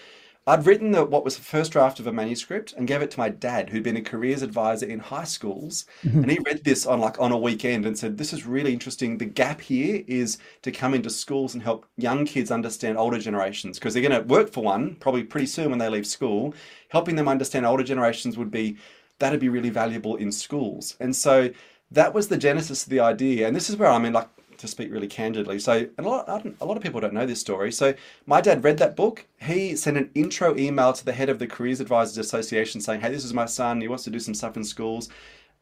I'd 0.45 0.65
written 0.65 0.91
the, 0.91 1.05
what 1.05 1.23
was 1.23 1.37
the 1.37 1.43
first 1.43 1.71
draft 1.71 2.01
of 2.01 2.07
a 2.07 2.11
manuscript 2.11 2.73
and 2.73 2.87
gave 2.87 3.01
it 3.01 3.11
to 3.11 3.19
my 3.19 3.29
dad, 3.29 3.69
who'd 3.69 3.83
been 3.83 3.95
a 3.95 4.01
careers 4.01 4.41
advisor 4.41 4.85
in 4.85 4.99
high 4.99 5.23
schools. 5.23 5.85
Mm-hmm. 6.03 6.19
And 6.19 6.31
he 6.31 6.39
read 6.45 6.65
this 6.65 6.85
on 6.85 6.99
like 6.99 7.17
on 7.19 7.31
a 7.31 7.37
weekend 7.37 7.85
and 7.85 7.97
said, 7.97 8.17
"This 8.17 8.33
is 8.33 8.45
really 8.45 8.73
interesting. 8.73 9.17
The 9.17 9.25
gap 9.25 9.61
here 9.61 10.03
is 10.05 10.37
to 10.63 10.71
come 10.71 10.93
into 10.93 11.09
schools 11.09 11.53
and 11.53 11.63
help 11.63 11.85
young 11.95 12.25
kids 12.25 12.51
understand 12.51 12.97
older 12.97 13.19
generations 13.19 13.79
because 13.79 13.93
they're 13.93 14.07
going 14.07 14.21
to 14.21 14.27
work 14.27 14.51
for 14.51 14.63
one 14.63 14.95
probably 14.95 15.23
pretty 15.23 15.47
soon 15.47 15.69
when 15.69 15.79
they 15.79 15.89
leave 15.89 16.07
school. 16.07 16.53
Helping 16.89 17.15
them 17.15 17.29
understand 17.29 17.65
older 17.65 17.83
generations 17.83 18.37
would 18.37 18.51
be 18.51 18.77
that'd 19.19 19.39
be 19.39 19.49
really 19.49 19.69
valuable 19.69 20.17
in 20.17 20.31
schools." 20.31 20.97
And 20.99 21.15
so 21.15 21.51
that 21.91 22.13
was 22.13 22.27
the 22.27 22.37
genesis 22.37 22.83
of 22.83 22.89
the 22.89 22.99
idea. 22.99 23.47
And 23.47 23.55
this 23.55 23.69
is 23.69 23.77
where 23.77 23.89
I 23.89 23.97
mean, 23.97 24.13
like 24.13 24.27
to 24.63 24.67
speak 24.69 24.91
really 24.91 25.07
candidly. 25.07 25.59
So, 25.59 25.87
a 25.97 26.01
lot, 26.01 26.27
a 26.27 26.65
lot 26.65 26.77
of 26.77 26.83
people 26.83 26.99
don't 26.99 27.13
know 27.13 27.25
this 27.25 27.39
story. 27.39 27.71
So, 27.71 27.93
my 28.25 28.41
dad 28.41 28.63
read 28.63 28.77
that 28.77 28.95
book. 28.95 29.25
He 29.41 29.75
sent 29.75 29.97
an 29.97 30.09
intro 30.15 30.57
email 30.57 30.93
to 30.93 31.05
the 31.05 31.13
head 31.13 31.29
of 31.29 31.37
the 31.37 31.47
Careers 31.47 31.79
Advisors 31.79 32.17
Association 32.17 32.81
saying, 32.81 33.01
"Hey, 33.01 33.11
this 33.11 33.25
is 33.25 33.33
my 33.33 33.45
son. 33.45 33.81
He 33.81 33.87
wants 33.87 34.05
to 34.05 34.09
do 34.09 34.19
some 34.19 34.33
stuff 34.33 34.57
in 34.57 34.63
schools." 34.63 35.09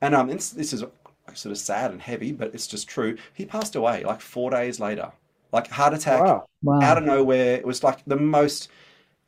And 0.01 0.15
um, 0.15 0.27
this 0.27 0.53
is 0.53 0.83
sort 1.33 1.51
of 1.51 1.57
sad 1.57 1.91
and 1.91 2.01
heavy, 2.01 2.31
but 2.31 2.53
it's 2.53 2.67
just 2.67 2.87
true. 2.87 3.17
He 3.33 3.45
passed 3.45 3.75
away 3.75 4.03
like 4.03 4.21
four 4.21 4.51
days 4.51 4.79
later, 4.79 5.11
like 5.51 5.67
heart 5.67 5.93
attack 5.93 6.21
wow. 6.21 6.45
Wow. 6.63 6.81
out 6.81 6.97
of 6.97 7.03
nowhere. 7.03 7.55
It 7.55 7.65
was 7.65 7.83
like 7.83 7.99
the 8.05 8.17
most 8.17 8.69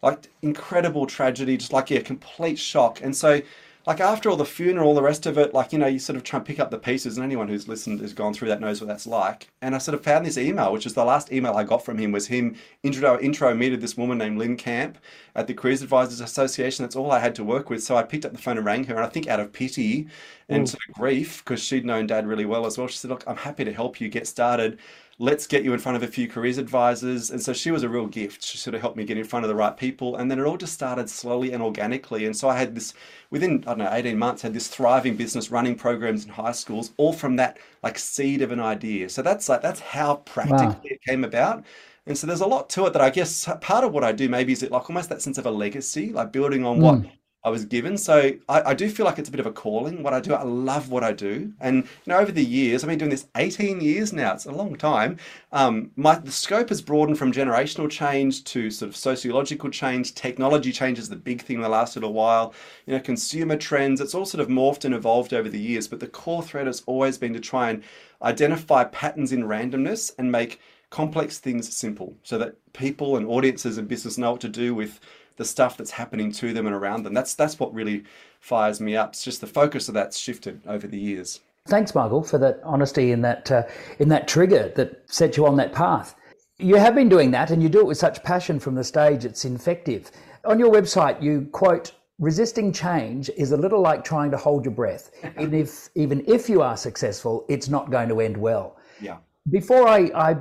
like 0.02 0.30
incredible 0.42 1.06
tragedy, 1.06 1.58
just 1.58 1.74
like 1.74 1.90
yeah, 1.90 2.02
complete 2.02 2.60
shock. 2.60 3.02
And 3.02 3.16
so 3.16 3.42
like 3.86 4.00
after 4.00 4.30
all 4.30 4.38
the 4.38 4.46
funeral, 4.46 4.88
all 4.88 4.96
the 4.96 5.02
rest 5.02 5.26
of 5.26 5.38
it, 5.38 5.54
like, 5.54 5.74
you 5.74 5.80
know, 5.80 5.88
you 5.88 6.00
sort 6.00 6.16
of 6.16 6.24
try 6.24 6.38
and 6.38 6.46
pick 6.46 6.60
up 6.60 6.72
the 6.72 6.78
pieces, 6.78 7.18
and 7.18 7.24
anyone 7.26 7.50
who's 7.50 7.68
listened, 7.68 8.00
has 8.00 8.14
gone 8.14 8.34
through 8.34 8.48
that 8.48 8.62
knows 8.62 8.80
what 8.80 8.88
that's 8.88 9.06
like. 9.06 9.50
And 9.62 9.76
I 9.76 9.78
sort 9.78 9.96
of 9.96 10.04
found 10.04 10.26
this 10.26 10.38
email, 10.38 10.72
which 10.72 10.86
is 10.86 10.94
the 10.94 11.04
last 11.04 11.34
email 11.34 11.54
I 11.54 11.66
got 11.66 11.84
from 11.84 11.98
him, 11.98 12.14
was 12.14 12.28
him 12.28 12.56
intro, 12.84 13.20
intro 13.20 13.54
me 13.54 13.70
to 13.70 13.78
this 13.78 13.98
woman 13.98 14.18
named 14.18 14.38
Lynn 14.38 14.56
Camp 14.56 14.98
at 15.36 15.48
the 15.48 15.54
Careers 15.54 15.82
Advisors 15.82 16.22
Association. 16.22 16.84
That's 16.84 16.96
all 16.96 17.12
I 17.12 17.20
had 17.20 17.36
to 17.36 17.44
work 17.44 17.70
with. 17.70 17.84
So 17.84 17.98
I 17.98 18.04
picked 18.04 18.26
up 18.26 18.32
the 18.32 18.38
phone 18.38 18.58
and 18.58 18.66
rang 18.66 18.86
her, 18.86 18.96
and 18.96 19.06
I 19.06 19.10
think 19.10 19.28
out 19.28 19.42
of 19.42 19.52
pity 19.52 20.08
and 20.48 20.64
mm. 20.64 20.70
sort 20.70 20.82
of 20.88 20.96
grief, 20.96 21.44
because 21.44 21.62
she'd 21.62 21.86
known 21.86 22.08
Dad 22.08 22.26
really 22.26 22.46
well 22.46 22.66
as 22.66 22.78
well, 22.78 22.88
she 22.88 22.98
said, 22.98 23.12
Look, 23.12 23.26
I'm 23.28 23.38
happy 23.38 23.66
to 23.66 23.74
help 23.74 24.00
you 24.00 24.08
get 24.08 24.28
started 24.28 24.80
let's 25.20 25.46
get 25.46 25.64
you 25.64 25.74
in 25.74 25.80
front 25.80 25.96
of 25.96 26.04
a 26.04 26.08
few 26.08 26.28
careers 26.28 26.58
advisors. 26.58 27.30
And 27.30 27.42
so 27.42 27.54
she 27.54 27.72
was 27.72 27.84
a 27.84 27.90
real 27.90 28.08
gift. 28.08 28.44
She 28.44 28.58
sort 28.58 28.74
of 28.74 28.82
helped 28.82 28.98
me 28.98 29.04
get 29.04 29.18
in 29.18 29.24
front 29.24 29.46
of 29.46 29.50
the 29.50 29.56
right 29.56 29.76
people. 29.76 30.16
And 30.16 30.30
then 30.30 30.40
it 30.40 30.46
all 30.46 30.58
just 30.58 30.74
started 30.74 31.10
slowly 31.10 31.54
and 31.54 31.62
organically. 31.62 32.26
And 32.26 32.36
so 32.36 32.50
I 32.50 32.58
had 32.58 32.74
this, 32.74 32.94
within, 33.30 33.64
I 33.68 33.72
don't 33.72 33.78
know, 33.80 33.90
18 33.92 34.18
months, 34.18 34.42
had 34.42 34.54
this 34.54 34.68
thriving 34.68 35.16
business 35.16 35.52
running 35.52 35.76
programs 35.76 36.26
in 36.26 36.32
high 36.32 36.52
schools, 36.52 36.94
all 36.98 37.14
from 37.14 37.36
that 37.36 37.58
like 37.84 38.00
seed 38.00 38.42
of 38.42 38.52
an 38.52 38.60
idea. 38.60 39.08
So 39.10 39.22
that's 39.22 39.50
like, 39.50 39.62
that's 39.62 39.80
how 39.80 40.16
practically 40.16 40.66
wow. 40.66 40.82
it 40.84 41.02
came 41.08 41.24
about. 41.24 41.64
And 42.06 42.18
so 42.18 42.28
there's 42.28 42.42
a 42.42 42.48
lot 42.48 42.70
to 42.72 42.86
it 42.88 42.94
that 42.94 43.02
I 43.02 43.10
guess 43.10 43.48
part 43.62 43.84
of 43.84 43.94
what 43.94 44.04
I 44.04 44.12
do 44.12 44.28
maybe 44.28 44.52
is 44.52 44.64
it 44.64 44.72
like 44.72 44.90
almost 44.90 45.10
that 45.10 45.22
sense 45.22 45.38
of 45.38 45.46
a 45.46 45.52
legacy, 45.52 46.12
like 46.12 46.32
building 46.32 46.66
on 46.66 46.80
mm. 46.80 46.82
what 46.82 47.06
I 47.46 47.50
was 47.50 47.66
given. 47.66 47.98
So 47.98 48.32
I, 48.48 48.62
I, 48.70 48.74
do 48.74 48.90
feel 48.90 49.06
like 49.06 49.20
it's 49.20 49.28
a 49.28 49.32
bit 49.32 49.42
of 49.42 49.46
a 49.46 49.52
calling. 49.52 50.02
What 50.02 50.14
I 50.14 50.22
do, 50.22 50.34
I 50.34 50.44
love 50.44 50.90
what 50.90 51.04
I 51.04 51.12
do. 51.12 51.52
And 51.60 51.84
you 51.84 51.90
know, 52.14 52.18
over 52.18 52.32
the 52.32 52.44
years, 52.44 52.84
I've 52.84 52.90
been 52.90 52.98
doing 52.98 53.12
this 53.12 53.28
18 53.36 53.82
years 53.82 54.14
now. 54.14 54.34
It's 54.34 54.46
a 54.46 54.52
long 54.52 54.78
time. 54.78 55.18
Um, 55.52 55.92
my 55.98 56.16
the 56.16 56.32
scope 56.32 56.70
has 56.70 56.82
broadened 56.82 57.18
from 57.18 57.34
generational 57.34 57.90
change 57.90 58.46
to 58.46 58.72
sort 58.72 58.90
of 58.90 58.96
sociological 58.96 59.70
change. 59.70 60.16
Technology 60.16 60.72
change 60.72 60.98
is 60.98 61.10
the 61.10 61.18
big 61.18 61.42
thing 61.42 61.58
in 61.58 61.62
the 61.62 61.70
last 61.70 61.98
little 61.98 62.14
while. 62.14 62.54
You 62.86 62.94
know, 62.94 63.02
consumer 63.02 63.58
trends. 63.58 64.00
It's 64.00 64.16
all 64.16 64.26
sort 64.26 64.42
of 64.42 64.48
morphed 64.48 64.86
and 64.86 64.96
evolved 64.96 65.34
over 65.34 65.50
the 65.50 65.60
years. 65.60 65.90
But 65.90 66.00
the 66.00 66.08
core 66.08 66.44
thread 66.44 66.68
has 66.68 66.82
always 66.86 67.18
been 67.18 67.34
to 67.34 67.42
try 67.42 67.72
and 67.72 67.84
identify 68.22 68.86
patterns 68.86 69.34
in 69.34 69.44
randomness 69.44 70.12
and 70.18 70.32
make 70.32 70.62
complex 70.90 71.40
things 71.40 71.76
simple, 71.76 72.16
so 72.24 72.38
that 72.38 72.56
people 72.72 73.18
and 73.18 73.26
audiences 73.26 73.78
and 73.78 73.88
business 73.88 74.18
know 74.18 74.32
what 74.32 74.42
to 74.42 74.48
do 74.48 74.74
with 74.76 75.00
the 75.38 75.46
stuff 75.46 75.78
that's 75.78 75.92
happening 75.92 76.32
to 76.34 76.54
them 76.54 76.66
and 76.66 76.76
around 76.76 77.04
them. 77.04 77.14
That's 77.14 77.36
that's 77.36 77.60
what 77.60 77.74
really 77.74 78.04
fires 78.40 78.80
me 78.80 78.96
up. 78.96 79.10
It's 79.10 79.24
just 79.24 79.42
the 79.42 79.48
focus 79.48 79.88
of 79.88 79.94
that's 79.94 80.18
shifted 80.18 80.62
over 80.68 80.88
the 80.88 81.00
years. 81.00 81.40
Thanks, 81.68 81.96
Michael, 81.96 82.24
for 82.24 82.38
that 82.40 82.60
honesty 82.64 83.12
in 83.12 83.22
that 83.22 83.52
uh, 83.52 83.64
in 84.00 84.10
that 84.10 84.28
trigger 84.28 84.72
that 84.76 85.04
set 85.10 85.38
you 85.38 85.46
on 85.46 85.56
that 85.58 85.74
path. 85.74 86.16
You 86.60 86.76
have 86.76 86.96
been 86.96 87.10
doing 87.10 87.32
that, 87.32 87.52
and 87.52 87.64
you 87.64 87.70
do 87.70 87.80
it 87.80 87.88
with 87.88 87.98
such 87.98 88.24
passion 88.24 88.60
from 88.60 88.76
the 88.76 88.84
stage. 88.84 89.26
It's 89.26 89.46
infective. 89.46 90.12
On 90.46 90.60
your 90.60 90.72
website, 90.72 91.22
you 91.22 91.48
quote 91.52 91.94
resisting 92.20 92.72
change 92.72 93.30
is 93.38 93.52
a 93.52 93.58
little 93.58 93.82
like 93.82 94.04
trying 94.04 94.32
to 94.32 94.38
hold 94.38 94.66
your 94.66 94.74
breath. 94.74 95.12
even 95.40 95.54
if 95.54 95.90
even 95.96 96.24
if 96.28 96.50
you 96.50 96.62
are 96.62 96.78
successful, 96.78 97.46
it's 97.48 97.70
not 97.70 97.90
going 97.90 98.10
to 98.10 98.20
end 98.20 98.36
well. 98.36 98.78
Yeah. 99.00 99.18
Before 99.50 99.88
I, 99.88 100.10
I 100.16 100.36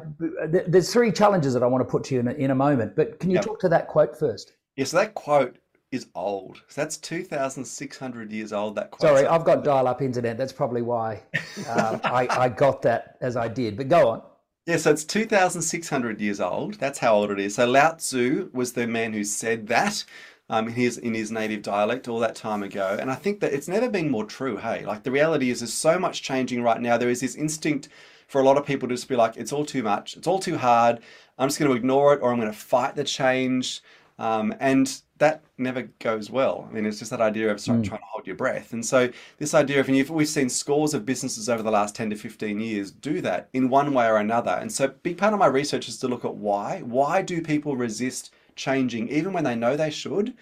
there's 0.46 0.92
three 0.92 1.10
challenges 1.10 1.54
that 1.54 1.62
I 1.62 1.66
want 1.66 1.82
to 1.82 1.90
put 1.90 2.04
to 2.04 2.14
you 2.14 2.20
in 2.20 2.28
a, 2.28 2.32
in 2.32 2.50
a 2.50 2.54
moment, 2.54 2.94
but 2.94 3.18
can 3.18 3.30
you 3.30 3.36
yep. 3.36 3.44
talk 3.44 3.58
to 3.60 3.68
that 3.68 3.88
quote 3.88 4.16
first? 4.16 4.52
Yeah, 4.76 4.84
so 4.84 4.96
that 4.98 5.14
quote 5.14 5.56
is 5.90 6.06
old. 6.14 6.62
So 6.68 6.80
that's 6.80 6.96
2,600 6.96 8.32
years 8.32 8.52
old, 8.52 8.74
that 8.76 8.90
quote. 8.90 9.08
Sorry, 9.08 9.26
I've 9.26 9.44
got 9.44 9.62
dial 9.62 9.86
up 9.86 10.00
internet. 10.00 10.38
That's 10.38 10.52
probably 10.52 10.82
why 10.82 11.22
um, 11.68 12.00
I, 12.04 12.26
I 12.30 12.48
got 12.48 12.82
that 12.82 13.18
as 13.20 13.36
I 13.36 13.48
did. 13.48 13.76
But 13.76 13.88
go 13.88 14.08
on. 14.08 14.22
Yeah, 14.66 14.76
so 14.76 14.90
it's 14.90 15.04
2,600 15.04 16.20
years 16.20 16.40
old. 16.40 16.74
That's 16.74 16.98
how 16.98 17.14
old 17.14 17.30
it 17.30 17.40
is. 17.40 17.56
So 17.56 17.66
Lao 17.66 17.92
Tzu 17.92 18.50
was 18.52 18.72
the 18.72 18.86
man 18.86 19.12
who 19.12 19.24
said 19.24 19.66
that 19.66 20.04
um, 20.48 20.68
in, 20.68 20.74
his, 20.74 20.98
in 20.98 21.14
his 21.14 21.30
native 21.30 21.62
dialect 21.62 22.08
all 22.08 22.20
that 22.20 22.36
time 22.36 22.62
ago. 22.62 22.96
And 22.98 23.10
I 23.10 23.14
think 23.14 23.40
that 23.40 23.52
it's 23.52 23.68
never 23.68 23.90
been 23.90 24.10
more 24.10 24.24
true, 24.24 24.56
hey? 24.56 24.86
Like 24.86 25.02
the 25.02 25.10
reality 25.10 25.50
is 25.50 25.60
there's 25.60 25.72
so 25.72 25.98
much 25.98 26.22
changing 26.22 26.62
right 26.62 26.80
now. 26.80 26.96
There 26.96 27.10
is 27.10 27.20
this 27.20 27.34
instinct 27.34 27.88
for 28.28 28.40
a 28.40 28.44
lot 28.44 28.56
of 28.56 28.64
people 28.64 28.88
to 28.88 28.94
just 28.94 29.08
be 29.08 29.16
like, 29.16 29.36
it's 29.36 29.52
all 29.52 29.66
too 29.66 29.82
much. 29.82 30.16
It's 30.16 30.26
all 30.26 30.38
too 30.38 30.56
hard. 30.56 31.00
I'm 31.38 31.48
just 31.48 31.58
going 31.58 31.70
to 31.70 31.76
ignore 31.76 32.14
it 32.14 32.22
or 32.22 32.30
I'm 32.32 32.38
going 32.38 32.50
to 32.50 32.56
fight 32.56 32.94
the 32.94 33.04
change. 33.04 33.82
Um, 34.18 34.54
and 34.60 35.02
that 35.18 35.42
never 35.58 35.82
goes 35.98 36.30
well. 36.30 36.66
I 36.68 36.72
mean, 36.72 36.84
it's 36.84 36.98
just 36.98 37.10
that 37.10 37.20
idea 37.20 37.50
of 37.50 37.58
mm. 37.58 37.64
trying 37.84 38.00
to 38.00 38.06
hold 38.06 38.26
your 38.26 38.36
breath. 38.36 38.72
And 38.72 38.84
so, 38.84 39.10
this 39.38 39.54
idea 39.54 39.80
of, 39.80 39.88
and 39.88 40.10
we've 40.10 40.28
seen 40.28 40.48
scores 40.48 40.94
of 40.94 41.06
businesses 41.06 41.48
over 41.48 41.62
the 41.62 41.70
last 41.70 41.94
10 41.94 42.10
to 42.10 42.16
15 42.16 42.60
years 42.60 42.90
do 42.90 43.20
that 43.20 43.48
in 43.52 43.68
one 43.68 43.94
way 43.94 44.06
or 44.06 44.16
another. 44.16 44.52
And 44.52 44.70
so, 44.70 44.88
big 44.88 45.18
part 45.18 45.32
of 45.32 45.38
my 45.38 45.46
research 45.46 45.88
is 45.88 45.98
to 45.98 46.08
look 46.08 46.24
at 46.24 46.34
why. 46.34 46.80
Why 46.80 47.22
do 47.22 47.40
people 47.40 47.76
resist 47.76 48.32
changing, 48.56 49.08
even 49.08 49.32
when 49.32 49.44
they 49.44 49.54
know 49.54 49.76
they 49.76 49.90
should, 49.90 50.34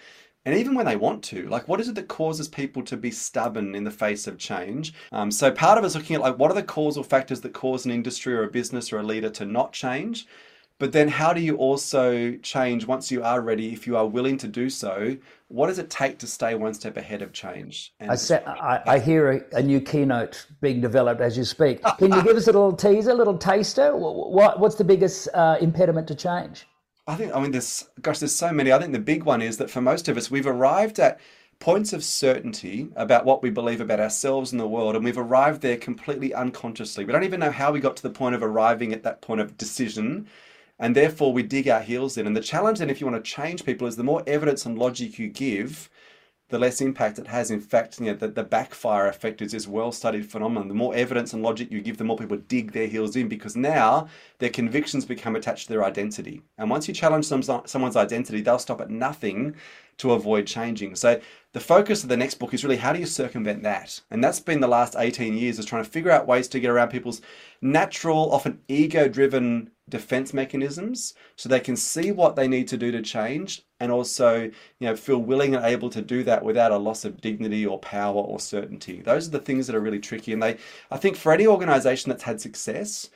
and 0.45 0.55
even 0.55 0.73
when 0.73 0.85
they 0.85 0.95
want 0.95 1.23
to. 1.25 1.47
Like, 1.47 1.67
what 1.67 1.79
is 1.79 1.87
it 1.87 1.95
that 1.95 2.07
causes 2.07 2.47
people 2.47 2.83
to 2.83 2.97
be 2.97 3.11
stubborn 3.11 3.75
in 3.75 3.83
the 3.83 3.91
face 3.91 4.27
of 4.27 4.37
change? 4.37 4.93
Um, 5.11 5.31
so, 5.31 5.51
part 5.51 5.77
of 5.77 5.83
us 5.83 5.95
looking 5.95 6.15
at 6.15 6.21
like 6.21 6.39
what 6.39 6.51
are 6.51 6.55
the 6.55 6.63
causal 6.63 7.03
factors 7.03 7.41
that 7.41 7.53
cause 7.53 7.85
an 7.85 7.91
industry 7.91 8.33
or 8.33 8.43
a 8.43 8.51
business 8.51 8.91
or 8.91 8.99
a 8.99 9.03
leader 9.03 9.29
to 9.29 9.45
not 9.45 9.73
change. 9.73 10.27
But 10.81 10.93
then, 10.93 11.09
how 11.09 11.31
do 11.31 11.41
you 11.41 11.57
also 11.57 12.35
change 12.37 12.87
once 12.87 13.11
you 13.11 13.21
are 13.21 13.39
ready, 13.39 13.71
if 13.71 13.85
you 13.85 13.95
are 13.97 14.07
willing 14.07 14.35
to 14.37 14.47
do 14.47 14.67
so? 14.67 15.15
What 15.47 15.67
does 15.67 15.77
it 15.77 15.91
take 15.91 16.17
to 16.17 16.25
stay 16.25 16.55
one 16.55 16.73
step 16.73 16.97
ahead 16.97 17.21
of 17.21 17.33
change? 17.33 17.93
I, 18.01 18.17
I, 18.47 18.81
I, 18.87 18.97
hear 18.97 19.31
a, 19.31 19.57
a, 19.57 19.61
new 19.61 19.79
keynote 19.79 20.47
being 20.59 20.81
developed 20.81 21.21
as 21.21 21.37
you 21.37 21.43
speak. 21.43 21.83
Can 21.99 22.11
you 22.11 22.23
give 22.23 22.35
us 22.35 22.47
a 22.47 22.51
little 22.51 22.73
teaser, 22.73 23.11
a 23.11 23.13
little 23.13 23.37
taster? 23.37 23.95
What, 23.95 24.59
what's 24.59 24.73
the 24.73 24.83
biggest 24.83 25.27
uh, 25.35 25.57
impediment 25.61 26.07
to 26.07 26.15
change? 26.15 26.65
I 27.05 27.13
think, 27.13 27.35
I 27.35 27.39
mean, 27.39 27.51
there's, 27.51 27.87
gosh, 28.01 28.17
there's 28.17 28.33
so 28.33 28.51
many. 28.51 28.73
I 28.73 28.79
think 28.79 28.93
the 28.93 28.97
big 28.97 29.21
one 29.21 29.43
is 29.43 29.57
that 29.57 29.69
for 29.69 29.81
most 29.81 30.09
of 30.09 30.17
us, 30.17 30.31
we've 30.31 30.47
arrived 30.47 30.97
at 30.97 31.19
points 31.59 31.93
of 31.93 32.03
certainty 32.03 32.87
about 32.95 33.23
what 33.23 33.43
we 33.43 33.51
believe 33.51 33.81
about 33.81 33.99
ourselves 33.99 34.51
and 34.51 34.59
the 34.59 34.67
world, 34.67 34.95
and 34.95 35.05
we've 35.05 35.19
arrived 35.19 35.61
there 35.61 35.77
completely 35.77 36.33
unconsciously. 36.33 37.05
We 37.05 37.13
don't 37.13 37.23
even 37.23 37.39
know 37.39 37.51
how 37.51 37.71
we 37.71 37.79
got 37.79 37.97
to 37.97 38.03
the 38.03 38.09
point 38.09 38.33
of 38.33 38.41
arriving 38.41 38.93
at 38.93 39.03
that 39.03 39.21
point 39.21 39.41
of 39.41 39.59
decision 39.59 40.27
and 40.81 40.95
therefore 40.95 41.31
we 41.31 41.43
dig 41.43 41.69
our 41.69 41.79
heels 41.79 42.17
in. 42.17 42.27
And 42.27 42.35
the 42.35 42.41
challenge 42.41 42.79
then, 42.79 42.89
if 42.89 42.99
you 42.99 43.07
want 43.07 43.23
to 43.23 43.31
change 43.31 43.63
people, 43.63 43.87
is 43.87 43.95
the 43.95 44.03
more 44.03 44.23
evidence 44.25 44.65
and 44.65 44.77
logic 44.77 45.19
you 45.19 45.29
give, 45.29 45.89
the 46.49 46.59
less 46.59 46.81
impact 46.81 47.19
it 47.19 47.27
has. 47.27 47.51
In 47.51 47.61
fact, 47.61 47.99
you 47.99 48.07
know, 48.07 48.13
the, 48.15 48.27
the 48.27 48.43
backfire 48.43 49.07
effect 49.07 49.41
is 49.41 49.51
this 49.51 49.67
well-studied 49.67 50.29
phenomenon. 50.29 50.67
The 50.67 50.73
more 50.73 50.93
evidence 50.95 51.33
and 51.33 51.43
logic 51.43 51.71
you 51.71 51.81
give, 51.81 51.97
the 51.97 52.03
more 52.03 52.17
people 52.17 52.37
dig 52.37 52.71
their 52.71 52.87
heels 52.87 53.15
in 53.15 53.29
because 53.29 53.55
now 53.55 54.09
their 54.39 54.49
convictions 54.49 55.05
become 55.05 55.35
attached 55.35 55.67
to 55.67 55.73
their 55.73 55.85
identity. 55.85 56.41
And 56.57 56.69
once 56.69 56.87
you 56.87 56.93
challenge 56.95 57.25
some, 57.25 57.43
someone's 57.43 57.95
identity, 57.95 58.41
they'll 58.41 58.59
stop 58.59 58.81
at 58.81 58.89
nothing 58.89 59.55
to 60.01 60.13
avoid 60.13 60.47
changing. 60.47 60.95
So 60.95 61.19
the 61.53 61.59
focus 61.59 62.03
of 62.03 62.09
the 62.09 62.17
next 62.17 62.35
book 62.35 62.53
is 62.53 62.63
really 62.63 62.77
how 62.77 62.93
do 62.93 62.99
you 62.99 63.05
circumvent 63.05 63.63
that? 63.63 64.01
And 64.09 64.23
that's 64.23 64.39
been 64.39 64.59
the 64.59 64.67
last 64.67 64.95
18 64.97 65.37
years 65.37 65.59
is 65.59 65.65
trying 65.65 65.83
to 65.83 65.89
figure 65.89 66.11
out 66.11 66.27
ways 66.27 66.47
to 66.49 66.59
get 66.59 66.71
around 66.71 66.89
people's 66.89 67.21
natural, 67.61 68.31
often 68.31 68.59
ego-driven 68.67 69.71
defense 69.89 70.33
mechanisms 70.33 71.13
so 71.35 71.49
they 71.49 71.59
can 71.59 71.75
see 71.75 72.11
what 72.11 72.35
they 72.35 72.47
need 72.47 72.67
to 72.69 72.77
do 72.77 72.91
to 72.91 73.01
change 73.01 73.63
and 73.79 73.91
also 73.91 74.43
you 74.43 74.87
know 74.87 74.95
feel 74.95 75.17
willing 75.17 75.53
and 75.53 75.65
able 75.65 75.89
to 75.89 76.01
do 76.01 76.23
that 76.23 76.43
without 76.43 76.71
a 76.71 76.77
loss 76.77 77.03
of 77.03 77.19
dignity 77.19 77.65
or 77.65 77.77
power 77.79 78.21
or 78.21 78.39
certainty 78.39 79.01
those 79.01 79.27
are 79.27 79.31
the 79.31 79.39
things 79.39 79.67
that 79.67 79.75
are 79.75 79.81
really 79.81 79.99
tricky 79.99 80.31
and 80.31 80.41
they 80.41 80.57
i 80.91 80.97
think 80.97 81.17
for 81.17 81.33
any 81.33 81.45
organization 81.45 82.09
that's 82.09 82.23
had 82.23 82.39
success 82.39 83.09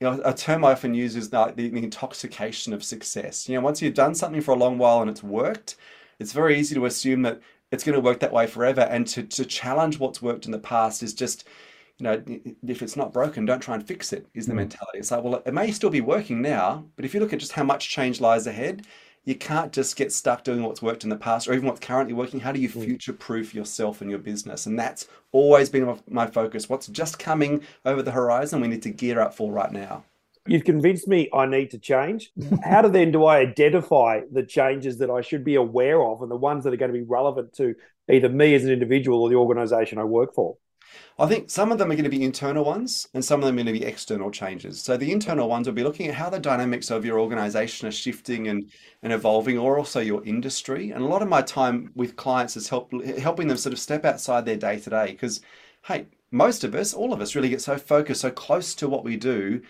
you 0.00 0.06
know 0.06 0.20
a 0.22 0.34
term 0.34 0.66
i 0.66 0.72
often 0.72 0.92
use 0.92 1.16
is 1.16 1.32
uh, 1.32 1.50
the, 1.56 1.70
the 1.70 1.82
intoxication 1.82 2.74
of 2.74 2.84
success 2.84 3.48
you 3.48 3.54
know 3.54 3.62
once 3.62 3.80
you've 3.80 3.94
done 3.94 4.14
something 4.14 4.42
for 4.42 4.52
a 4.52 4.58
long 4.58 4.76
while 4.76 5.00
and 5.00 5.08
it's 5.08 5.22
worked 5.22 5.76
it's 6.18 6.32
very 6.32 6.58
easy 6.58 6.74
to 6.74 6.86
assume 6.86 7.22
that 7.22 7.40
it's 7.70 7.84
going 7.84 7.94
to 7.94 8.00
work 8.00 8.20
that 8.20 8.32
way 8.32 8.46
forever 8.46 8.82
and 8.82 9.06
to, 9.08 9.22
to 9.22 9.44
challenge 9.44 9.98
what's 9.98 10.22
worked 10.22 10.46
in 10.46 10.52
the 10.52 10.58
past 10.58 11.02
is 11.02 11.14
just 11.14 11.46
you 11.98 12.04
know, 12.04 12.22
if 12.66 12.80
it's 12.80 12.96
not 12.96 13.12
broken, 13.12 13.44
don't 13.44 13.60
try 13.60 13.74
and 13.74 13.86
fix 13.86 14.12
it, 14.12 14.26
is 14.32 14.46
the 14.46 14.52
mm. 14.52 14.56
mentality. 14.56 14.98
It's 14.98 15.10
like, 15.10 15.22
well, 15.24 15.42
it 15.44 15.52
may 15.52 15.72
still 15.72 15.90
be 15.90 16.00
working 16.00 16.40
now, 16.40 16.84
but 16.94 17.04
if 17.04 17.12
you 17.12 17.18
look 17.18 17.32
at 17.32 17.40
just 17.40 17.52
how 17.52 17.64
much 17.64 17.88
change 17.88 18.20
lies 18.20 18.46
ahead, 18.46 18.86
you 19.24 19.34
can't 19.34 19.72
just 19.72 19.96
get 19.96 20.12
stuck 20.12 20.44
doing 20.44 20.62
what's 20.62 20.80
worked 20.80 21.02
in 21.02 21.10
the 21.10 21.16
past 21.16 21.48
or 21.48 21.54
even 21.54 21.66
what's 21.66 21.80
currently 21.80 22.14
working. 22.14 22.40
How 22.40 22.52
do 22.52 22.60
you 22.60 22.68
mm. 22.68 22.84
future 22.84 23.12
proof 23.12 23.52
yourself 23.52 24.00
and 24.00 24.08
your 24.08 24.20
business? 24.20 24.66
And 24.66 24.78
that's 24.78 25.08
always 25.32 25.68
been 25.68 25.98
my 26.08 26.28
focus. 26.28 26.68
What's 26.68 26.86
just 26.86 27.18
coming 27.18 27.64
over 27.84 28.00
the 28.00 28.12
horizon, 28.12 28.60
we 28.60 28.68
need 28.68 28.82
to 28.82 28.90
gear 28.90 29.20
up 29.20 29.34
for 29.34 29.52
right 29.52 29.72
now. 29.72 30.04
You've 30.48 30.64
convinced 30.64 31.08
me 31.08 31.28
I 31.32 31.46
need 31.46 31.70
to 31.70 31.78
change. 31.78 32.32
How 32.64 32.82
do 32.82 32.88
then 32.88 33.12
do 33.12 33.24
I 33.24 33.38
identify 33.38 34.20
the 34.32 34.42
changes 34.42 34.98
that 34.98 35.10
I 35.10 35.20
should 35.20 35.44
be 35.44 35.56
aware 35.56 36.02
of 36.02 36.22
and 36.22 36.30
the 36.30 36.36
ones 36.36 36.64
that 36.64 36.72
are 36.72 36.76
going 36.76 36.92
to 36.92 36.98
be 36.98 37.04
relevant 37.04 37.52
to 37.54 37.74
either 38.10 38.28
me 38.28 38.54
as 38.54 38.64
an 38.64 38.70
individual 38.70 39.22
or 39.22 39.28
the 39.28 39.36
organization 39.36 39.98
I 39.98 40.04
work 40.04 40.34
for? 40.34 40.56
I 41.18 41.26
think 41.26 41.50
some 41.50 41.72
of 41.72 41.78
them 41.78 41.90
are 41.90 41.94
going 41.94 42.04
to 42.04 42.10
be 42.10 42.22
internal 42.22 42.64
ones 42.64 43.08
and 43.12 43.24
some 43.24 43.40
of 43.40 43.46
them 43.46 43.56
are 43.56 43.62
going 43.64 43.74
to 43.74 43.80
be 43.80 43.84
external 43.84 44.30
changes. 44.30 44.80
So 44.80 44.96
the 44.96 45.12
internal 45.12 45.48
ones 45.48 45.66
will 45.66 45.74
be 45.74 45.82
looking 45.82 46.08
at 46.08 46.14
how 46.14 46.30
the 46.30 46.38
dynamics 46.38 46.90
of 46.90 47.04
your 47.04 47.20
organization 47.20 47.88
are 47.88 47.92
shifting 47.92 48.48
and, 48.48 48.70
and 49.02 49.12
evolving, 49.12 49.58
or 49.58 49.78
also 49.78 50.00
your 50.00 50.24
industry. 50.24 50.90
And 50.90 51.02
a 51.02 51.08
lot 51.08 51.22
of 51.22 51.28
my 51.28 51.42
time 51.42 51.90
with 51.94 52.16
clients 52.16 52.56
is 52.56 52.68
help, 52.68 52.92
helping 53.18 53.48
them 53.48 53.56
sort 53.56 53.72
of 53.72 53.78
step 53.78 54.04
outside 54.04 54.46
their 54.46 54.56
day 54.56 54.78
to 54.78 54.90
day 54.90 55.06
because, 55.08 55.40
hey, 55.84 56.06
most 56.30 56.62
of 56.62 56.74
us, 56.74 56.94
all 56.94 57.12
of 57.12 57.20
us 57.20 57.34
really 57.34 57.48
get 57.48 57.60
so 57.60 57.76
focused, 57.76 58.20
so 58.20 58.30
close 58.30 58.74
to 58.76 58.88
what 58.88 59.04
we 59.04 59.16
do, 59.16 59.60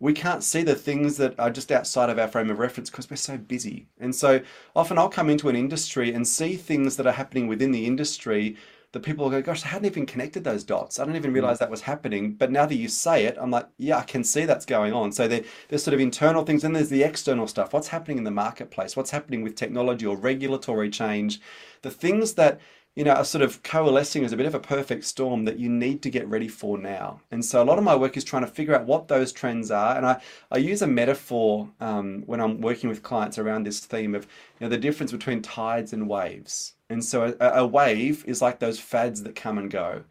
we 0.00 0.12
can't 0.12 0.42
see 0.42 0.62
the 0.62 0.74
things 0.74 1.16
that 1.16 1.38
are 1.38 1.50
just 1.50 1.72
outside 1.72 2.10
of 2.10 2.18
our 2.18 2.28
frame 2.28 2.50
of 2.50 2.58
reference 2.58 2.90
because 2.90 3.08
we're 3.08 3.16
so 3.16 3.38
busy. 3.38 3.86
And 3.98 4.14
so 4.14 4.40
often 4.74 4.98
I'll 4.98 5.08
come 5.08 5.30
into 5.30 5.48
an 5.48 5.56
industry 5.56 6.12
and 6.12 6.26
see 6.26 6.56
things 6.56 6.96
that 6.96 7.06
are 7.06 7.12
happening 7.12 7.46
within 7.46 7.70
the 7.70 7.86
industry 7.86 8.56
the 8.94 9.00
people 9.00 9.28
go, 9.28 9.42
gosh, 9.42 9.64
I 9.64 9.68
hadn't 9.68 9.86
even 9.86 10.06
connected 10.06 10.44
those 10.44 10.62
dots. 10.64 10.98
I 10.98 11.04
didn't 11.04 11.16
even 11.16 11.32
mm. 11.32 11.34
realize 11.34 11.58
that 11.58 11.70
was 11.70 11.82
happening. 11.82 12.34
But 12.34 12.52
now 12.52 12.64
that 12.64 12.76
you 12.76 12.88
say 12.88 13.24
it, 13.24 13.36
I'm 13.38 13.50
like, 13.50 13.66
yeah, 13.76 13.98
I 13.98 14.04
can 14.04 14.22
see 14.24 14.46
that's 14.46 14.64
going 14.64 14.92
on. 14.92 15.10
So 15.12 15.26
there, 15.28 15.42
there's 15.68 15.82
sort 15.82 15.94
of 15.94 16.00
internal 16.00 16.44
things, 16.44 16.64
and 16.64 16.74
there's 16.74 16.88
the 16.88 17.02
external 17.02 17.48
stuff. 17.48 17.72
What's 17.72 17.88
happening 17.88 18.18
in 18.18 18.24
the 18.24 18.30
marketplace? 18.30 18.96
What's 18.96 19.10
happening 19.10 19.42
with 19.42 19.56
technology 19.56 20.06
or 20.06 20.16
regulatory 20.16 20.90
change? 20.90 21.40
The 21.82 21.90
things 21.90 22.34
that 22.34 22.60
you 22.94 23.04
know 23.04 23.12
are 23.12 23.24
sort 23.24 23.42
of 23.42 23.62
coalescing 23.62 24.24
as 24.24 24.32
a 24.32 24.36
bit 24.36 24.46
of 24.46 24.54
a 24.54 24.60
perfect 24.60 25.04
storm 25.04 25.44
that 25.44 25.58
you 25.58 25.68
need 25.68 26.02
to 26.02 26.10
get 26.10 26.28
ready 26.28 26.48
for 26.48 26.78
now. 26.78 27.20
And 27.30 27.44
so 27.44 27.62
a 27.62 27.64
lot 27.64 27.78
of 27.78 27.84
my 27.84 27.96
work 27.96 28.16
is 28.16 28.24
trying 28.24 28.44
to 28.44 28.50
figure 28.50 28.74
out 28.74 28.86
what 28.86 29.08
those 29.08 29.32
trends 29.32 29.70
are. 29.70 29.96
And 29.96 30.06
I, 30.06 30.20
I 30.50 30.58
use 30.58 30.82
a 30.82 30.86
metaphor 30.86 31.68
um, 31.80 32.22
when 32.26 32.40
I'm 32.40 32.60
working 32.60 32.88
with 32.88 33.02
clients 33.02 33.38
around 33.38 33.66
this 33.66 33.80
theme 33.80 34.14
of 34.14 34.24
you 34.60 34.66
know 34.66 34.68
the 34.68 34.78
difference 34.78 35.12
between 35.12 35.42
tides 35.42 35.92
and 35.92 36.08
waves. 36.08 36.74
And 36.90 37.04
so 37.04 37.34
a, 37.40 37.48
a, 37.60 37.66
wave 37.66 38.24
is 38.26 38.42
like 38.42 38.58
those 38.58 38.78
fads 38.78 39.22
that 39.22 39.34
come 39.34 39.58
and 39.58 39.70
go. 39.70 40.04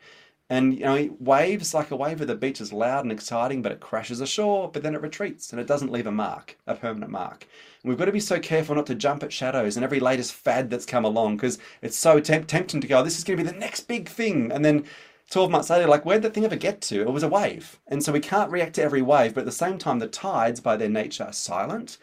And 0.50 0.74
you 0.74 0.82
know, 0.82 1.18
waves 1.20 1.74
like 1.74 1.92
a 1.92 1.96
wave 1.96 2.22
of 2.22 2.28
the 2.28 2.36
beach 2.36 2.62
is 2.62 2.74
loud 2.74 3.06
and 3.06 3.12
exciting, 3.12 3.62
but 3.62 3.72
it 3.72 3.80
crashes 3.80 4.22
ashore, 4.22 4.70
but 4.70 4.84
then 4.84 4.94
it 4.94 5.02
retreats 5.02 5.52
and 5.52 5.60
it 5.60 5.68
doesn't 5.68 5.92
leave 5.92 6.06
a 6.06 6.12
mark, 6.12 6.58
a 6.68 6.76
permanent 6.76 7.12
mark. 7.12 7.48
And 7.82 7.90
we've 7.90 7.98
got 7.98 8.06
to 8.06 8.12
be 8.12 8.20
so 8.20 8.40
careful 8.40 8.76
not 8.76 8.86
to 8.88 8.96
jump 8.96 9.24
at 9.24 9.34
shadows 9.34 9.78
and 9.78 9.84
every 9.84 10.00
latest 10.00 10.34
fad 10.34 10.70
that's 10.70 10.86
come 10.86 11.06
along 11.06 11.38
because 11.38 11.60
it's 11.82 11.98
so 11.98 12.20
temp- 12.20 12.48
tempting 12.48 12.82
to 12.82 12.88
go, 12.88 13.00
oh, 13.00 13.04
this 13.04 13.18
is 13.18 13.24
going 13.24 13.38
to 13.38 13.44
be 13.44 13.50
the 13.50 13.58
next 13.58 13.88
big 13.88 14.10
thing. 14.10 14.52
And 14.52 14.64
then 14.64 14.86
12 15.30 15.50
months 15.50 15.70
later, 15.70 15.88
like, 15.88 16.06
where'd 16.06 16.22
that 16.22 16.34
thing 16.34 16.46
ever 16.46 16.56
get 16.56 16.82
to? 16.82 17.02
It 17.02 17.12
was 17.12 17.24
a 17.24 17.30
wave. 17.30 17.80
And 17.88 18.04
so 18.04 18.12
we 18.12 18.20
can't 18.20 18.52
react 18.52 18.76
to 18.76 18.84
every 18.84 19.02
wave, 19.02 19.34
but 19.34 19.42
at 19.42 19.46
the 19.46 19.52
same 19.52 19.78
time, 19.78 20.00
the 20.00 20.08
tides, 20.08 20.60
by 20.60 20.76
their 20.76 20.90
nature, 20.90 21.24
are 21.24 21.34
silent 21.34 21.98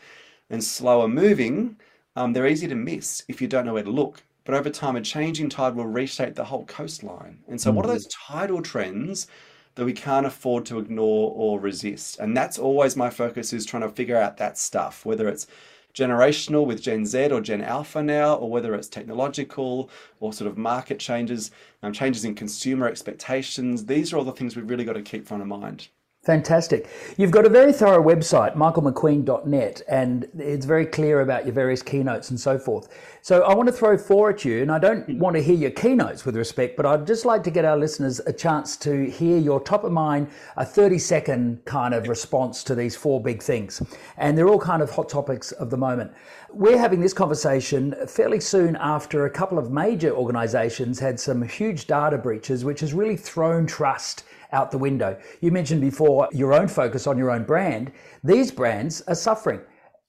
and 0.49 0.65
slower 0.65 1.07
moving. 1.07 1.77
Um, 2.17 2.33
they're 2.33 2.47
easy 2.47 2.67
to 2.69 2.75
miss 2.75 3.23
if 3.29 3.41
you 3.41 3.49
don't 3.49 3.67
know 3.67 3.75
where 3.75 3.83
to 3.83 3.91
look 3.91 4.23
but 4.51 4.59
over 4.59 4.69
time, 4.69 4.97
a 4.97 5.01
changing 5.01 5.49
tide 5.49 5.77
will 5.77 5.87
reshape 5.87 6.35
the 6.35 6.43
whole 6.43 6.65
coastline. 6.65 7.39
And 7.47 7.61
so, 7.61 7.71
mm 7.71 7.77
what 7.77 7.85
are 7.85 7.89
mm-hmm. 7.91 7.95
those 7.95 8.09
tidal 8.09 8.63
trends 8.63 9.29
that 9.77 9.85
we 9.85 9.93
can't 9.93 10.27
afford 10.27 10.67
to 10.67 10.81
ignore 10.81 11.33
or 11.37 11.61
resist? 11.61 12.19
And 12.19 12.37
that's 12.37 12.59
always 12.59 12.97
my 12.97 13.11
focus 13.11 13.53
is 13.53 13.65
trying 13.65 13.83
to 13.83 13.91
figure 13.91 14.17
out 14.17 14.39
that 14.39 14.59
stuff, 14.59 15.07
whether 15.07 15.29
it's 15.29 15.47
generational 15.95 16.67
with 16.67 16.83
Gen 16.83 17.07
Z 17.07 17.31
or 17.31 17.41
Gen 17.41 17.63
Alpha 17.63 18.03
now, 18.03 18.35
or 18.35 18.51
whether 18.51 18.75
it's 18.75 18.89
technological 18.89 19.89
or 20.19 20.33
sort 20.33 20.51
of 20.51 20.59
market 20.59 20.99
changes, 20.99 21.53
um, 21.85 21.93
changes 21.93 22.25
in 22.25 22.35
consumer 22.35 22.89
expectations. 22.89 23.87
These 23.87 24.13
are 24.13 24.17
all 24.17 24.25
the 24.25 24.33
things 24.33 24.57
we've 24.57 24.69
really 24.69 24.85
got 24.85 24.95
to 24.95 25.03
keep 25.03 25.29
front 25.29 25.43
of 25.45 25.49
mind. 25.49 25.91
Fantastic. 26.23 26.87
You've 27.17 27.31
got 27.31 27.47
a 27.47 27.49
very 27.49 27.73
thorough 27.73 28.03
website, 28.03 28.55
michaelmcqueen.net, 28.55 29.81
and 29.89 30.29
it's 30.39 30.67
very 30.67 30.85
clear 30.85 31.23
about 31.23 31.47
your 31.47 31.55
various 31.55 31.83
keynotes 31.83 32.29
and 32.29 32.39
so 32.39 32.59
forth. 32.59 32.89
So 33.23 33.43
I 33.43 33.55
want 33.55 33.69
to 33.69 33.73
throw 33.73 33.97
four 33.97 34.29
at 34.29 34.45
you, 34.45 34.61
and 34.61 34.71
I 34.71 34.79
don't 34.79 35.07
hmm. 35.07 35.19
want 35.19 35.37
to 35.37 35.43
hear 35.43 35.57
your 35.57 35.71
keynotes 35.71 36.27
with 36.27 36.37
respect, 36.37 36.77
but 36.77 36.85
I'd 36.85 37.07
just 37.07 37.25
like 37.25 37.43
to 37.45 37.51
get 37.51 37.65
our 37.65 37.79
listeners 37.79 38.21
a 38.27 38.35
chance 38.35 38.77
to 38.79 39.11
hear 39.11 39.39
your 39.39 39.61
top 39.61 39.83
of 39.83 39.93
mind, 39.93 40.29
a 40.59 40.65
30 40.65 40.99
second 40.99 41.65
kind 41.65 41.95
of 41.95 42.07
response 42.07 42.63
to 42.65 42.75
these 42.75 42.95
four 42.95 43.23
big 43.23 43.43
things. 43.43 43.81
And 44.19 44.37
they're 44.37 44.49
all 44.49 44.61
kind 44.61 44.83
of 44.83 44.91
hot 44.91 45.09
topics 45.09 45.53
of 45.53 45.71
the 45.71 45.79
moment. 45.79 46.13
We're 46.53 46.77
having 46.77 47.01
this 47.01 47.15
conversation 47.15 47.95
fairly 48.07 48.41
soon 48.41 48.77
after 48.77 49.25
a 49.25 49.31
couple 49.31 49.59
of 49.59 49.71
major 49.71 50.15
organizations 50.15 50.99
had 50.99 51.19
some 51.19 51.41
huge 51.41 51.87
data 51.87 52.19
breaches, 52.19 52.63
which 52.63 52.81
has 52.81 52.93
really 52.93 53.17
thrown 53.17 53.67
trust 53.67 54.25
out 54.53 54.71
the 54.71 54.79
window. 54.79 55.19
You 55.41 55.51
mentioned 55.51 55.81
before 55.81 56.29
your 56.33 56.53
own 56.53 56.69
focus 56.69 57.07
on 57.07 57.19
your 57.19 57.31
own 57.31 57.45
brand. 57.45 57.93
These 58.25 58.51
brands 58.53 59.03
are 59.03 59.15
suffering. 59.15 59.61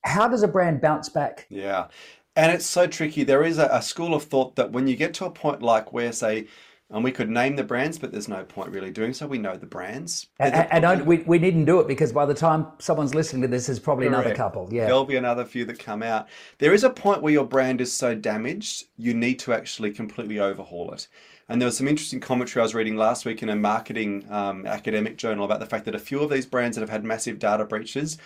How 0.04 0.28
does 0.28 0.44
a 0.44 0.48
brand 0.48 0.82
bounce 0.82 1.10
back? 1.10 1.46
Yeah. 1.50 1.88
And 2.36 2.52
it's 2.52 2.66
so 2.66 2.88
tricky. 2.88 3.24
There 3.24 3.44
is 3.44 3.58
a, 3.58 3.68
a 3.72 3.82
school 3.82 4.14
of 4.14 4.24
thought 4.24 4.56
that 4.56 4.72
when 4.72 4.88
you 4.88 4.96
get 4.96 5.14
to 5.16 5.26
a 5.26 5.32
point 5.32 5.62
like 5.62 5.92
where, 5.94 6.12
say, 6.12 6.48
and 6.92 7.04
we 7.06 7.12
could 7.12 7.30
name 7.30 7.56
the 7.56 7.64
brands, 7.64 7.98
but 7.98 8.12
there's 8.12 8.28
no 8.28 8.44
point 8.44 8.70
really 8.72 8.92
doing 8.92 9.14
so. 9.14 9.26
We 9.26 9.38
know 9.38 9.56
the 9.56 9.66
brands. 9.66 10.28
And, 10.40 10.54
and 10.54 11.06
we, 11.06 11.20
we 11.20 11.40
needn't 11.40 11.66
do 11.66 11.80
it 11.80 11.88
because 11.88 12.12
by 12.12 12.26
the 12.26 12.34
time 12.34 12.68
someone's 12.80 13.16
listening 13.16 13.42
to 13.44 13.48
this, 13.48 13.68
there's 13.68 13.80
probably 13.80 14.08
Correct. 14.08 14.26
another 14.26 14.36
couple. 14.36 14.68
Yeah. 14.72 14.86
There'll 14.86 15.06
be 15.06 15.16
another 15.16 15.46
few 15.46 15.64
that 15.66 15.80
come 15.80 16.04
out. 16.04 16.28
There 16.58 16.74
is 16.74 16.84
a 16.84 16.90
point 16.90 17.22
where 17.22 17.32
your 17.32 17.46
brand 17.46 17.80
is 17.80 17.94
so 17.94 18.14
damaged, 18.14 18.88
you 18.98 19.14
need 19.14 19.40
to 19.40 19.54
actually 19.54 19.92
completely 19.92 20.40
overhaul 20.40 20.92
it. 20.92 21.08
And 21.50 21.62
there 21.62 21.68
was 21.68 21.78
some 21.78 21.88
interesting 21.88 22.20
commentary 22.20 22.62
I 22.62 22.64
was 22.64 22.76
reading 22.76 22.96
last 22.96 23.26
week 23.26 23.44
in 23.44 23.50
a 23.50 23.56
marketing 23.56 24.26
um, 24.30 24.66
academic 24.66 25.18
journal 25.18 25.46
about 25.46 25.60
the 25.60 25.66
fact 25.66 25.86
that 25.86 25.96
a 25.96 26.00
few 26.00 26.22
of 26.22 26.30
these 26.30 26.46
brands 26.46 26.76
that 26.78 26.82
have 26.82 26.90
had 26.90 27.04
massive 27.04 27.40
data 27.40 27.66
breaches, 27.66 28.18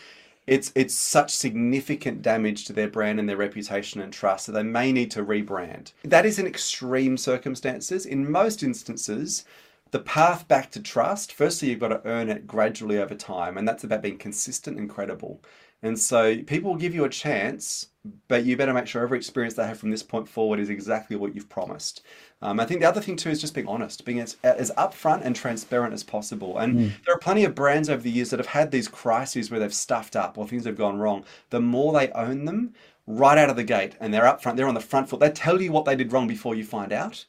it's 0.47 0.71
it's 0.75 0.93
such 0.93 1.31
significant 1.31 2.21
damage 2.21 2.65
to 2.65 2.73
their 2.73 2.87
brand 2.87 3.19
and 3.19 3.27
their 3.27 3.37
reputation 3.37 3.99
and 4.01 4.13
trust 4.13 4.45
that 4.45 4.51
they 4.51 4.63
may 4.63 4.91
need 4.91 5.09
to 5.11 5.23
rebrand. 5.23 5.91
That 6.03 6.25
is 6.25 6.37
in 6.37 6.45
extreme 6.45 7.17
circumstances. 7.17 8.05
In 8.05 8.29
most 8.29 8.61
instances, 8.61 9.43
the 9.91 9.99
path 9.99 10.47
back 10.47 10.71
to 10.71 10.81
trust, 10.81 11.31
firstly, 11.31 11.69
you've 11.69 11.79
got 11.79 11.87
to 11.87 12.01
earn 12.05 12.29
it 12.29 12.45
gradually 12.45 12.99
over 12.99 13.15
time, 13.15 13.57
and 13.57 13.67
that's 13.67 13.83
about 13.83 14.01
being 14.01 14.17
consistent 14.17 14.77
and 14.77 14.89
credible. 14.89 15.41
And 15.83 15.99
so 15.99 16.37
people 16.43 16.71
will 16.71 16.79
give 16.79 16.95
you 16.95 17.05
a 17.05 17.09
chance, 17.09 17.87
but 18.27 18.43
you 18.43 18.57
better 18.57 18.73
make 18.73 18.87
sure 18.87 19.03
every 19.03 19.17
experience 19.17 19.53
they 19.53 19.67
have 19.67 19.77
from 19.77 19.91
this 19.91 20.01
point 20.01 20.27
forward 20.27 20.59
is 20.59 20.69
exactly 20.69 21.15
what 21.15 21.35
you've 21.35 21.49
promised. 21.49 22.01
Um, 22.41 22.59
I 22.59 22.65
think 22.65 22.81
the 22.81 22.87
other 22.87 23.01
thing 23.01 23.15
too 23.15 23.29
is 23.29 23.41
just 23.41 23.53
being 23.53 23.67
honest, 23.67 24.05
being 24.05 24.19
as, 24.19 24.37
as 24.43 24.71
upfront 24.77 25.23
and 25.23 25.35
transparent 25.35 25.93
as 25.93 26.03
possible. 26.03 26.57
And 26.57 26.75
mm. 26.75 26.91
there 27.05 27.15
are 27.15 27.19
plenty 27.19 27.43
of 27.45 27.55
brands 27.55 27.89
over 27.89 28.01
the 28.01 28.11
years 28.11 28.29
that 28.31 28.39
have 28.39 28.47
had 28.47 28.71
these 28.71 28.87
crises 28.87 29.51
where 29.51 29.59
they've 29.59 29.73
stuffed 29.73 30.15
up 30.15 30.37
or 30.37 30.47
things 30.47 30.65
have 30.65 30.77
gone 30.77 30.97
wrong. 30.97 31.23
The 31.49 31.61
more 31.61 31.93
they 31.93 32.11
own 32.11 32.45
them 32.45 32.73
right 33.07 33.37
out 33.37 33.49
of 33.49 33.55
the 33.55 33.63
gate 33.63 33.95
and 33.99 34.13
they're 34.13 34.23
upfront, 34.23 34.55
they're 34.55 34.67
on 34.67 34.73
the 34.73 34.79
front 34.79 35.09
foot, 35.09 35.19
they 35.19 35.29
tell 35.29 35.61
you 35.61 35.71
what 35.71 35.85
they 35.85 35.95
did 35.95 36.11
wrong 36.11 36.27
before 36.27 36.55
you 36.55 36.63
find 36.63 36.91
out 36.91 37.25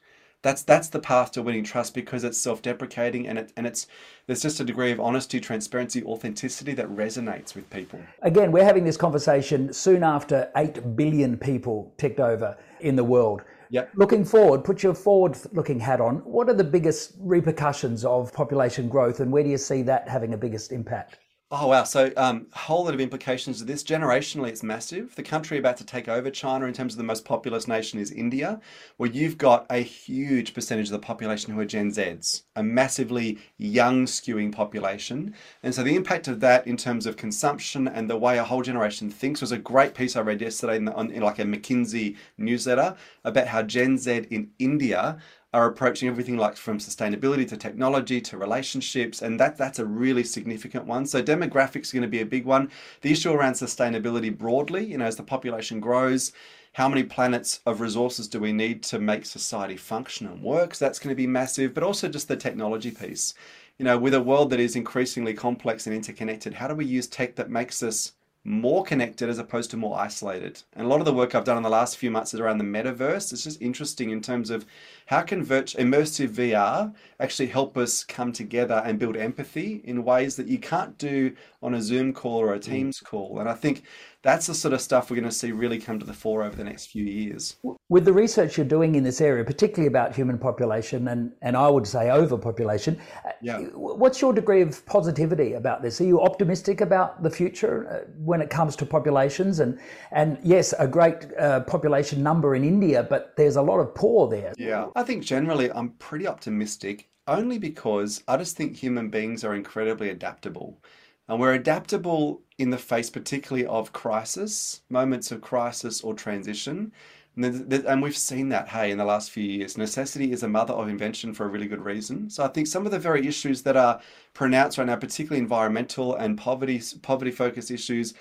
that's 0.47 0.63
that's 0.63 0.87
the 0.87 0.99
path 0.99 1.33
to 1.33 1.41
winning 1.41 1.65
trust 1.65 1.93
because 1.93 2.23
it's 2.23 2.37
self-deprecating 2.37 3.27
and 3.27 3.37
it 3.37 3.51
and 3.57 3.67
it's 3.67 3.85
there's 4.27 4.41
just 4.41 4.61
a 4.61 4.63
degree 4.63 4.93
of 4.93 4.99
honesty, 4.99 5.41
transparency, 5.41 6.01
authenticity 6.05 6.73
that 6.73 6.87
resonates 6.87 7.53
with 7.53 7.69
people. 7.69 7.99
Again, 8.21 8.53
we're 8.53 8.63
having 8.63 8.85
this 8.85 8.95
conversation 8.95 9.73
soon 9.73 10.03
after 10.03 10.49
8 10.55 10.95
billion 10.95 11.37
people 11.37 11.93
ticked 11.97 12.21
over 12.21 12.57
in 12.79 12.95
the 12.95 13.03
world. 13.03 13.41
Yep. 13.71 13.91
Looking 13.95 14.23
forward, 14.23 14.63
put 14.63 14.83
your 14.83 14.93
forward 14.93 15.37
looking 15.51 15.81
hat 15.81 15.99
on. 15.99 16.19
What 16.19 16.47
are 16.47 16.53
the 16.53 16.63
biggest 16.63 17.15
repercussions 17.19 18.05
of 18.05 18.31
population 18.31 18.87
growth 18.87 19.19
and 19.19 19.29
where 19.29 19.43
do 19.43 19.49
you 19.49 19.57
see 19.57 19.81
that 19.81 20.07
having 20.07 20.33
a 20.33 20.37
biggest 20.37 20.71
impact? 20.71 21.19
Oh 21.49 21.67
wow! 21.67 21.85
So 21.85 22.11
um, 22.17 22.47
a 22.51 22.57
whole 22.57 22.83
lot 22.83 22.93
of 22.93 22.99
implications 22.99 23.59
to 23.59 23.63
this. 23.63 23.81
Generationally, 23.81 24.49
it's 24.49 24.63
massive. 24.63 25.15
The 25.15 25.23
country 25.23 25.57
about 25.57 25.77
to 25.77 25.85
take 25.85 26.09
over 26.09 26.29
China 26.29 26.65
in 26.65 26.73
terms 26.73 26.93
of 26.93 26.97
the 26.97 27.05
most 27.05 27.23
populous 27.23 27.69
nation 27.69 28.01
is 28.01 28.11
India, 28.11 28.59
where 28.97 29.09
you've 29.09 29.37
got 29.37 29.65
a 29.69 29.77
huge 29.77 30.53
percentage 30.53 30.87
of 30.87 30.91
the 30.91 30.99
population 30.99 31.53
who 31.53 31.59
are 31.61 31.65
Gen 31.65 31.89
Zs, 31.89 32.41
a 32.57 32.63
massively 32.63 33.37
young 33.57 34.05
skewing 34.07 34.51
population. 34.51 35.33
And 35.63 35.73
so 35.73 35.83
the 35.83 35.95
impact 35.95 36.27
of 36.27 36.41
that 36.41 36.67
in 36.67 36.75
terms 36.75 37.05
of 37.05 37.15
consumption 37.15 37.87
and 37.87 38.09
the 38.09 38.17
way 38.17 38.37
a 38.37 38.43
whole 38.43 38.61
generation 38.61 39.09
thinks 39.09 39.39
was 39.39 39.53
a 39.53 39.57
great 39.57 39.95
piece 39.95 40.17
I 40.17 40.21
read 40.21 40.41
yesterday 40.41 40.75
in, 40.75 40.83
the, 40.83 40.93
on, 40.95 41.11
in 41.11 41.23
like 41.23 41.39
a 41.39 41.43
McKinsey 41.43 42.17
newsletter 42.37 42.97
about 43.23 43.47
how 43.47 43.61
Gen 43.61 43.97
Z 43.97 44.27
in 44.31 44.51
India 44.59 45.17
are 45.57 45.65
approaching 45.65 46.07
everything 46.07 46.37
like 46.37 46.55
from 46.55 46.77
sustainability 46.77 47.47
to 47.47 47.57
technology 47.57 48.21
to 48.21 48.37
relationships 48.37 49.23
and 49.23 49.39
that 49.39 49.57
that's 49.57 49.79
a 49.79 49.85
really 49.85 50.23
significant 50.23 50.85
one. 50.85 51.03
So 51.03 51.23
demographics 51.23 51.91
are 51.91 51.97
going 51.97 52.03
to 52.03 52.07
be 52.07 52.21
a 52.21 52.25
big 52.27 52.45
one. 52.45 52.69
The 53.01 53.11
issue 53.11 53.31
around 53.31 53.53
sustainability 53.53 54.37
broadly 54.37 54.85
you 54.85 54.99
know 54.99 55.05
as 55.05 55.15
the 55.15 55.23
population 55.23 55.79
grows 55.79 56.31
how 56.73 56.87
many 56.87 57.01
planets 57.01 57.61
of 57.65 57.81
resources 57.81 58.27
do 58.27 58.39
we 58.39 58.53
need 58.53 58.83
to 58.83 58.99
make 58.99 59.25
society 59.25 59.77
function 59.77 60.27
and 60.27 60.43
work? 60.43 60.75
So 60.75 60.85
that's 60.85 60.99
going 60.99 61.09
to 61.09 61.15
be 61.15 61.25
massive 61.25 61.73
but 61.73 61.81
also 61.81 62.07
just 62.07 62.27
the 62.27 62.37
technology 62.37 62.91
piece. 62.91 63.33
You 63.79 63.85
know 63.85 63.97
with 63.97 64.13
a 64.13 64.21
world 64.21 64.51
that 64.51 64.59
is 64.59 64.75
increasingly 64.75 65.33
complex 65.33 65.87
and 65.87 65.95
interconnected 65.95 66.53
how 66.53 66.67
do 66.67 66.75
we 66.75 66.85
use 66.85 67.07
tech 67.07 67.35
that 67.37 67.49
makes 67.49 67.81
us 67.81 68.11
more 68.47 68.81
connected 68.81 69.27
as 69.27 69.39
opposed 69.39 69.69
to 69.69 69.75
more 69.75 69.99
isolated. 69.99 70.63
And 70.73 70.85
a 70.85 70.87
lot 70.87 71.01
of 71.01 71.05
the 71.05 71.13
work 71.13 71.35
I've 71.35 71.43
done 71.43 71.57
in 71.57 71.63
the 71.63 71.69
last 71.69 71.97
few 71.97 72.09
months 72.09 72.33
is 72.33 72.39
around 72.39 72.59
the 72.59 72.63
metaverse. 72.63 73.33
It's 73.33 73.43
just 73.43 73.61
interesting 73.61 74.09
in 74.09 74.21
terms 74.21 74.49
of 74.49 74.65
how 75.07 75.23
can 75.23 75.43
virtual 75.43 75.83
immersive 75.83 76.29
VR 76.29 76.93
actually 77.19 77.47
help 77.47 77.77
us 77.77 78.05
come 78.05 78.31
together 78.31 78.81
and 78.85 78.97
build 78.97 79.17
empathy 79.17 79.81
in 79.83 80.05
ways 80.05 80.37
that 80.37 80.47
you 80.47 80.59
can't 80.59 80.97
do 80.97 81.35
on 81.63 81.73
a 81.73 81.81
Zoom 81.81 82.13
call 82.13 82.39
or 82.39 82.53
a 82.53 82.59
mm. 82.59 82.63
Teams 82.63 82.99
call. 82.99 83.39
And 83.39 83.49
I 83.49 83.53
think 83.53 83.83
that's 84.21 84.47
the 84.47 84.53
sort 84.53 84.73
of 84.73 84.81
stuff 84.81 85.09
we're 85.09 85.15
going 85.15 85.29
to 85.29 85.35
see 85.35 85.51
really 85.51 85.79
come 85.79 85.99
to 85.99 86.05
the 86.05 86.13
fore 86.13 86.43
over 86.43 86.55
the 86.55 86.63
next 86.63 86.87
few 86.87 87.03
years. 87.03 87.55
With 87.89 88.05
the 88.05 88.13
research 88.13 88.57
you're 88.57 88.65
doing 88.65 88.95
in 88.95 89.03
this 89.03 89.21
area, 89.21 89.43
particularly 89.43 89.87
about 89.87 90.15
human 90.15 90.37
population 90.37 91.07
and, 91.07 91.31
and 91.41 91.57
I 91.57 91.67
would 91.67 91.87
say 91.87 92.11
overpopulation, 92.11 92.99
uh, 93.25 93.31
yeah. 93.41 93.59
what's 93.73 94.21
your 94.21 94.33
degree 94.33 94.61
of 94.61 94.85
positivity 94.85 95.53
about 95.53 95.81
this? 95.81 95.99
Are 96.01 96.05
you 96.05 96.21
optimistic 96.21 96.81
about 96.81 97.23
the 97.23 97.29
future 97.29 97.87
uh, 97.89 98.11
when 98.17 98.41
it 98.41 98.49
comes 98.49 98.75
to 98.77 98.85
populations? 98.85 99.59
And, 99.59 99.79
and 100.11 100.37
yes, 100.43 100.73
a 100.77 100.87
great 100.87 101.25
uh, 101.39 101.61
population 101.61 102.21
number 102.21 102.55
in 102.55 102.63
India, 102.63 103.01
but 103.03 103.35
there's 103.35 103.55
a 103.55 103.61
lot 103.61 103.79
of 103.79 103.95
poor 103.95 104.29
there. 104.29 104.53
Yeah, 104.57 104.87
I 104.95 105.03
think 105.03 105.23
generally 105.23 105.71
I'm 105.71 105.89
pretty 105.91 106.27
optimistic 106.27 107.09
only 107.27 107.57
because 107.57 108.23
I 108.27 108.37
just 108.37 108.55
think 108.55 108.75
human 108.75 109.09
beings 109.09 109.43
are 109.43 109.53
incredibly 109.53 110.09
adaptable. 110.09 110.81
And 111.29 111.39
we're 111.39 111.53
adaptable 111.53 112.41
in 112.57 112.69
the 112.69 112.77
face, 112.77 113.09
particularly 113.09 113.65
of 113.65 113.93
crisis, 113.93 114.81
moments 114.89 115.31
of 115.31 115.41
crisis 115.41 116.01
or 116.01 116.13
transition. 116.13 116.91
And 117.39 118.01
we've 118.01 118.17
seen 118.17 118.49
that, 118.49 118.69
hey, 118.69 118.89
in 118.89 118.97
the 118.97 119.05
last 119.05 119.29
few 119.29 119.43
years. 119.43 119.77
Necessity 119.77 120.31
is 120.31 120.41
a 120.41 120.47
mother 120.47 120.73
of 120.73 120.87
invention 120.87 121.33
for 121.33 121.45
a 121.45 121.49
really 121.49 121.67
good 121.67 121.85
reason. 121.85 122.31
So 122.31 122.43
I 122.43 122.47
think 122.47 122.65
some 122.65 122.85
of 122.87 122.91
the 122.91 122.97
very 122.97 123.27
issues 123.27 123.61
that 123.61 123.77
are 123.77 124.01
pronounced 124.33 124.79
right 124.79 124.87
now, 124.87 124.95
particularly 124.95 125.39
environmental 125.39 126.15
and 126.15 126.35
poverty 126.35 126.81
poverty 127.03 127.29
focused 127.29 127.69
issues, 127.69 128.15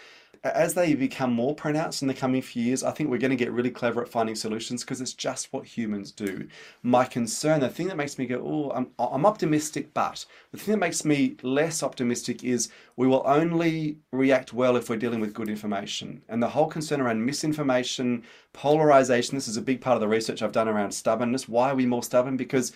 as 0.54 0.74
they 0.74 0.94
become 0.94 1.32
more 1.32 1.54
pronounced 1.54 2.02
in 2.02 2.09
the 2.09 2.14
coming 2.14 2.42
few 2.42 2.62
years, 2.62 2.85
I 2.85 2.90
think 2.90 3.11
we're 3.11 3.18
going 3.18 3.30
to 3.30 3.37
get 3.37 3.52
really 3.52 3.70
clever 3.70 4.02
at 4.02 4.09
finding 4.09 4.35
solutions 4.35 4.82
because 4.82 5.00
it's 5.00 5.12
just 5.12 5.52
what 5.52 5.64
humans 5.64 6.12
do. 6.12 6.48
My 6.82 7.04
concern, 7.04 7.61
the 7.61 7.68
thing 7.68 7.88
that 7.88 7.96
makes 7.96 8.18
me 8.18 8.26
go, 8.26 8.42
oh, 8.44 8.70
I'm, 8.74 8.88
I'm 8.98 9.26
optimistic, 9.26 9.94
but 9.94 10.24
the 10.52 10.59
thing 10.59 10.72
that 10.72 10.78
makes 10.78 11.04
me 11.04 11.37
less 11.42 11.82
optimistic 11.82 12.44
is 12.44 12.70
we 12.96 13.06
will 13.06 13.22
only 13.26 13.98
react 14.12 14.52
well 14.52 14.76
if 14.76 14.90
we're 14.90 14.96
dealing 14.96 15.20
with 15.20 15.35
good 15.35 15.48
information. 15.48 16.22
And 16.28 16.42
the 16.42 16.48
whole 16.48 16.66
concern 16.66 17.00
around 17.00 17.24
misinformation, 17.24 18.22
polarization, 18.52 19.35
this 19.35 19.48
is 19.48 19.56
a 19.56 19.62
big 19.62 19.80
part 19.80 19.94
of 19.94 20.00
the 20.00 20.09
research 20.09 20.42
I've 20.42 20.52
done 20.52 20.68
around 20.68 20.92
stubbornness. 20.92 21.48
Why 21.48 21.70
are 21.70 21.76
we 21.76 21.87
more 21.87 22.02
stubborn? 22.02 22.37
Because 22.37 22.72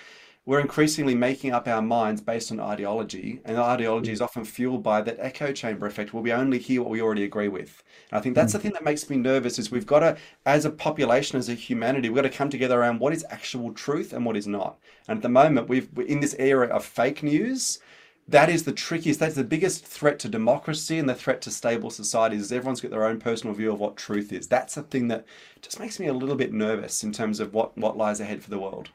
we're 0.46 0.61
increasingly 0.61 1.14
making 1.14 1.53
up 1.53 1.68
our 1.68 1.83
minds 1.83 2.20
based 2.20 2.50
on 2.50 2.61
ideology, 2.61 3.40
and 3.44 3.59
ideology 3.59 4.11
is 4.11 4.22
often 4.22 4.44
fueled 4.44 4.83
by 4.83 5.03
that 5.03 5.18
echo 5.20 5.53
chamber 5.53 5.87
effect 5.87 6.14
where 6.14 6.22
we 6.22 6.33
only 6.33 6.59
hear 6.59 6.81
what 6.81 6.90
we 6.90 7.03
already 7.03 7.24
agree 7.24 7.48
with. 7.48 7.83
And 8.11 8.18
I 8.18 8.22
think 8.22 8.35
that's 8.35 8.50
mm. 8.50 8.55
the 8.55 8.59
thing 8.61 8.72
that 8.72 8.85
makes 8.85 9.11
me 9.11 9.16
nervous 9.16 9.59
is 9.59 9.70
we've 9.70 9.87
got 9.87 10.00
to, 10.00 10.16
as 10.46 10.64
a 10.64 10.70
population, 10.70 11.38
as 11.38 11.50
a 11.50 11.55
humanity, 11.55 12.09
we've 12.09 12.22
got 12.22 12.31
to 12.31 12.37
come 12.37 12.48
together 12.48 12.81
around 12.81 13.00
what 13.00 13.12
is 13.12 13.24
actual 13.31 13.72
truth 13.74 14.14
and 14.14 14.24
what 14.24 14.37
is 14.37 14.46
not. 14.46 14.79
And 15.09 15.18
at 15.18 15.22
the 15.22 15.29
moment, 15.29 15.68
we've 15.68 15.90
in 16.07 16.20
this 16.20 16.35
era 16.38 16.68
of 16.68 16.85
fake 16.85 17.22
news, 17.22 17.79
that 18.26 18.48
is 18.48 18.64
the 18.64 18.72
trickiest, 18.72 19.20
that's 19.20 19.35
the 19.35 19.44
biggest 19.44 19.85
threat 19.85 20.18
to 20.20 20.29
democracy 20.29 20.98
and 20.98 21.09
the 21.09 21.14
threat 21.14 21.42
to 21.42 21.50
stable 21.50 21.90
societies 21.90 22.42
is 22.42 22.53
everyone's 22.53 22.81
got 22.81 22.92
their 22.92 23.05
own 23.05 23.18
personal 23.18 23.55
view 23.55 23.72
of 23.72 23.81
what 23.81 23.96
truth 23.96 24.33
is. 24.33 24.46
That's 24.46 24.76
the 24.76 24.83
thing 24.83 25.09
that 25.09 25.26
just 25.61 25.81
makes 25.81 25.98
me 25.98 26.07
a 26.07 26.14
little 26.14 26.37
bit 26.37 26.53
nervous 26.53 27.03
in 27.03 27.12
terms 27.12 27.40
of 27.40 27.53
what, 27.53 27.76
what 27.76 27.96
lies 27.96 28.20
ahead 28.20 28.42
for 28.42 28.50
the 28.50 28.59
world. 28.59 28.90